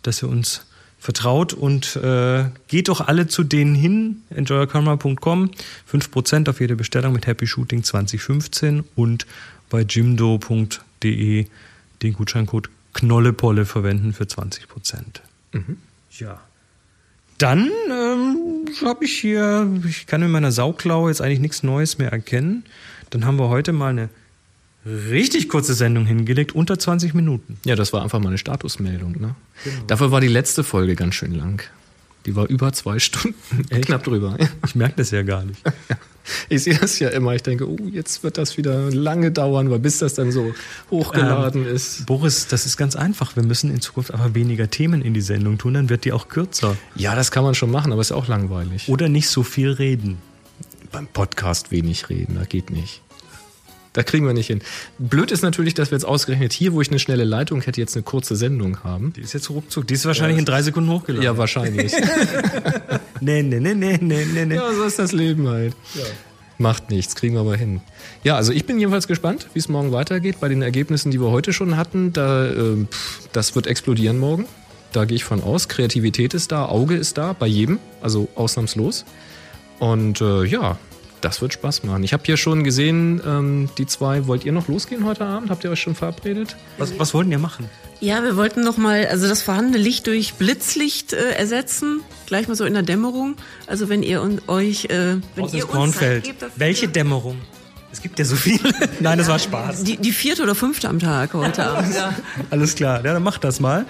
dass 0.03 0.23
ihr 0.23 0.29
uns 0.29 0.67
vertraut 1.05 1.53
und 1.53 1.97
äh, 1.97 2.47
geht 2.67 2.89
doch 2.89 3.03
alle 3.07 3.27
zu 3.27 3.45
denen 3.45 3.75
hin, 3.75 4.23
enjoyercamera.com, 4.31 5.51
5% 5.93 6.49
auf 6.49 6.61
jede 6.61 6.77
Bestellung 6.77 7.13
mit 7.13 7.27
Happy 7.27 7.47
Shooting 7.47 7.85
2015 7.85 8.85
und 8.97 9.27
bei 9.69 9.83
jimdo.de 9.83 11.47
den 12.01 12.13
Gutscheincode 12.15 12.71
Knollepolle 12.95 13.67
verwenden 13.67 14.15
für 14.15 14.25
20%. 14.25 14.63
Ja. 16.19 16.41
Dann 17.37 17.69
ähm, 17.91 18.67
habe 18.83 19.05
ich 19.05 19.19
hier, 19.19 19.71
ich 19.87 20.07
kann 20.07 20.23
in 20.23 20.31
meiner 20.31 20.53
Sauklaue 20.53 21.11
jetzt 21.11 21.21
eigentlich 21.21 21.41
nichts 21.41 21.63
Neues 21.63 21.99
mehr 21.99 22.13
erkennen. 22.13 22.65
Dann 23.11 23.27
haben 23.27 23.39
wir 23.39 23.51
heute 23.51 23.75
mal 23.75 23.91
eine 23.91 24.09
richtig 24.87 25.49
kurze 25.49 25.75
Sendung 25.75 26.07
hingelegt, 26.07 26.55
unter 26.55 26.79
20 26.79 27.15
Minuten. 27.15 27.59
Ja, 27.65 27.77
das 27.77 27.93
war 27.93 28.03
einfach 28.03 28.21
mal 28.21 28.29
eine 28.29 28.39
Statusmeldung. 28.39 29.21
Ne? 29.21 29.35
Dafür 29.87 30.11
war 30.11 30.21
die 30.21 30.29
letzte 30.29 30.65
Folge 30.65 30.95
ganz 30.95 31.15
schön 31.15 31.35
lang. 31.35 31.63
Die 32.27 32.35
war 32.37 32.49
über 32.49 32.73
zwei 32.73 32.99
Stunden. 32.99 33.67
Knapp 33.83 34.05
drüber. 34.05 34.37
Ich 34.65 34.75
merke 34.75 34.97
das 34.97 35.11
ja 35.11 35.23
gar 35.23 35.45
nicht. 35.45 35.61
Ich 36.49 36.63
sehe 36.63 36.75
das 36.75 36.99
ja 37.01 37.11
immer. 37.11 37.35
Ich 37.35 37.43
denke, 37.43 37.69
oh, 37.69 37.77
jetzt 37.93 38.23
wird 38.23 38.39
das 38.39 38.57
wieder 38.57 38.91
lange 38.91 39.31
dauern, 39.31 39.71
weil 39.71 39.79
bis 39.79 39.99
das 39.99 40.15
dann 40.15 40.33
so 40.33 40.55
hochgeladen 40.91 41.67
ist. 41.67 42.07
Boris, 42.07 42.47
das 42.47 42.65
ist 42.65 42.79
ganz 42.79 42.97
einfach. 42.97 43.37
Wir 43.37 43.43
müssen 43.43 43.71
in 43.71 43.83
Zukunft 43.83 44.13
aber 44.15 44.35
weniger 44.35 44.71
Themen 44.71 45.03
in 45.03 45.13
die 45.13 45.21
Sendung 45.21 45.59
tun, 45.59 45.75
dann 45.75 45.91
wird 45.91 46.07
die 46.07 46.13
auch 46.13 46.29
kürzer. 46.29 46.79
Ja, 46.95 47.15
das 47.15 47.31
kann 47.31 47.45
man 47.45 47.55
schon 47.55 47.71
machen, 47.71 47.93
aber 47.93 48.01
ist 48.01 48.13
auch 48.13 48.27
langweilig. 48.27 48.89
Oder 48.89 49.11
nicht 49.11 49.29
so 49.29 49.43
viel 49.43 49.71
reden. 49.71 50.17
Beim 50.91 51.09
Podcast 51.09 51.71
wenig 51.71 52.09
reden, 52.09 52.37
das 52.37 52.49
geht 52.49 52.71
nicht. 52.71 53.03
Da 53.95 54.03
kriegen 54.03 54.27
wir 54.27 54.35
nicht 54.35 54.49
hin. 54.49 54.61
Blöd 54.99 55.31
ist 55.31 55.43
natürlich, 55.43 55.73
dass 55.73 55.91
wir 55.91 55.97
jetzt 55.97 56.05
ausgerechnet 56.05 56.53
hier, 56.53 56.73
wo 56.75 56.81
ich 56.81 56.91
eine 56.91 56.99
schnelle 56.99 57.25
Leitung 57.25 57.63
hätte, 57.63 57.81
jetzt 57.81 57.97
eine 57.97 58.03
kurze 58.03 58.37
Sendung 58.37 58.85
haben. 58.85 59.13
Die 59.15 59.23
ist 59.23 59.33
jetzt 59.33 59.49
ruckzuck. 59.51 59.87
Die 59.87 59.95
ist 59.95 60.05
wahrscheinlich 60.05 60.39
in 60.39 60.45
drei 60.45 60.63
Sekunden 60.63 60.91
hochgeladen. 60.91 61.25
Ja, 61.25 61.39
wahrscheinlich. 61.39 61.93
Nee, 63.21 63.43
nee, 63.43 63.59
nee, 63.59 63.75
nee, 63.75 63.99
nee, 64.03 64.27
nee, 64.27 64.45
nee. 64.45 64.55
ja, 64.55 64.75
so 64.75 64.85
ist 64.85 64.99
das 64.99 65.13
Leben 65.13 65.49
halt. 65.49 65.75
Macht 66.59 66.91
nichts, 66.91 67.15
kriegen 67.15 67.35
wir 67.35 67.41
aber 67.41 67.57
hin. 67.57 67.81
Ja, 68.23 68.37
also 68.37 68.53
ich 68.53 68.67
bin 68.67 68.79
jedenfalls 68.79 69.09
gespannt, 69.09 69.49
wie 69.55 69.59
es 69.61 69.69
morgen 69.69 69.93
weitergeht. 69.93 70.41
Bei 70.41 70.49
den 70.49 70.61
Ergebnissen, 70.61 71.11
die 71.11 71.21
wir 71.21 71.31
heute 71.31 71.55
schon 71.55 71.77
hatten, 71.77 72.13
da, 72.13 72.51
ähm, 72.51 72.89
pff, 72.91 73.29
das 73.33 73.55
wird 73.55 73.67
explodieren 73.67 74.19
morgen. 74.19 74.47
Da 74.93 75.07
gehe 75.07 75.17
ich 75.17 75.25
von 75.25 75.43
aus. 75.43 75.69
Kreativität 75.69 76.35
ist 76.35 76.53
da, 76.53 76.67
Auge 76.67 76.97
ist 76.97 77.17
da, 77.17 77.33
bei 77.33 77.47
jedem, 77.47 77.79
also 78.03 78.29
ausnahmslos. 78.35 79.05
Und 79.79 80.21
äh, 80.21 80.45
ja, 80.45 80.79
das 81.25 81.41
wird 81.41 81.53
Spaß 81.55 81.85
machen. 81.85 82.03
Ich 82.05 82.13
habe 82.13 82.23
hier 82.25 82.37
schon 82.37 82.65
gesehen, 82.65 83.21
ähm, 83.27 83.69
die 83.79 83.87
zwei, 83.87 84.27
wollt 84.27 84.45
ihr 84.45 84.53
noch 84.53 84.69
losgehen 84.69 85.05
heute 85.05 85.25
Abend? 85.25 85.51
Habt 85.51 85.65
ihr 85.65 85.71
euch 85.71 85.81
schon 85.81 85.95
verabredet? 85.95 86.57
Was, 86.79 86.99
was 86.99 87.15
wollten 87.15 87.33
ihr 87.33 87.39
machen? 87.39 87.69
Ja, 88.01 88.23
wir 88.23 88.37
wollten 88.37 88.63
noch 88.63 88.77
mal, 88.77 89.07
also 89.07 89.29
das 89.29 89.41
vorhandene 89.41 89.79
Licht 89.79 90.07
durch 90.07 90.35
Blitzlicht 90.35 91.13
äh, 91.13 91.31
ersetzen, 91.33 92.01
gleich 92.27 92.49
mal 92.49 92.55
so 92.55 92.65
in 92.65 92.75
der 92.75 92.83
Dämmerung. 92.83 93.37
Also 93.67 93.89
wenn 93.89 94.03
ihr 94.03 94.21
und 94.21 94.49
euch, 94.49 94.87
äh, 94.87 95.17
wenn 95.35 95.45
Aus 95.45 95.55
ihr 95.55 95.63
ins 95.65 95.73
uns 95.73 95.97
Zeit 95.97 96.25
gebt 96.25 96.45
Welche 96.57 96.89
Dämmerung? 96.89 97.39
Es 97.93 98.03
gibt 98.03 98.19
ja 98.19 98.25
so 98.25 98.35
viele. 98.37 98.59
Nein, 99.01 99.19
das 99.19 99.29
war 99.29 99.39
Spaß. 99.39 99.85
Die, 99.85 99.97
die 99.97 100.11
vierte 100.11 100.43
oder 100.43 100.55
fünfte 100.57 100.89
am 100.89 100.99
Tag 100.99 101.33
heute 101.33 101.65
Abend. 101.67 101.95
Ja. 101.95 102.13
Alles 102.51 102.75
klar, 102.75 103.05
ja, 103.05 103.13
dann 103.15 103.23
macht 103.23 103.45
das 103.45 103.61
mal. 103.61 103.87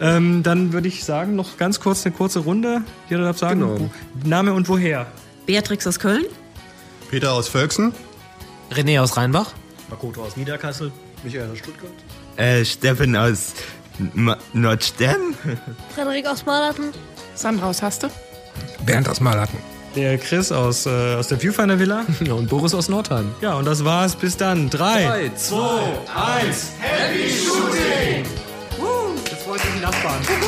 Ähm, 0.00 0.42
dann 0.44 0.72
würde 0.72 0.86
ich 0.88 1.04
sagen, 1.04 1.34
noch 1.34 1.56
ganz 1.58 1.80
kurz 1.80 2.06
eine 2.06 2.14
kurze 2.14 2.38
Runde. 2.38 2.82
Jeder 3.10 3.24
darf 3.24 3.38
sagen, 3.38 3.60
Genau. 3.60 3.80
wo, 3.80 4.28
Name 4.28 4.52
und 4.54 4.68
woher. 4.68 5.06
Beatrix 5.46 5.86
aus 5.86 5.98
Köln. 5.98 6.24
Peter 7.10 7.32
aus 7.32 7.48
Völksen. 7.48 7.92
René 8.70 9.00
aus 9.00 9.16
Rheinbach. 9.16 9.52
Makoto 9.88 10.22
aus 10.22 10.36
Niederkassel. 10.36 10.92
Michael 11.24 11.50
aus 11.50 11.58
Stuttgart. 11.58 11.90
Äh, 12.36 12.64
Steffen 12.64 13.16
aus 13.16 13.54
Nordstern. 14.52 15.34
Frederik 15.94 16.26
aus 16.26 16.44
Malerten. 16.46 16.90
Sandra 17.34 17.70
aus 17.70 17.82
Haste. 17.82 18.10
Bernd 18.84 19.08
aus 19.08 19.20
Malerten. 19.20 19.58
Der 19.96 20.18
Chris 20.18 20.52
aus, 20.52 20.86
äh, 20.86 21.14
aus 21.14 21.28
der 21.28 21.38
Viewfinder 21.38 21.78
Villa. 21.78 22.04
Ja, 22.20 22.34
und 22.34 22.48
Boris 22.48 22.74
aus 22.74 22.88
Nordheim. 22.88 23.34
Ja, 23.40 23.54
und 23.54 23.64
das 23.64 23.84
war's. 23.84 24.14
Bis 24.14 24.36
dann. 24.36 24.68
Drei. 24.70 25.30
zwei, 25.34 25.80
eins. 26.14 26.72
Happy 26.78 27.28
Shooting! 27.30 28.24
Jetzt 29.24 29.42
freut 29.42 29.60
sich 29.60 29.70
die 29.74 29.80
Nachbarn. 29.80 30.20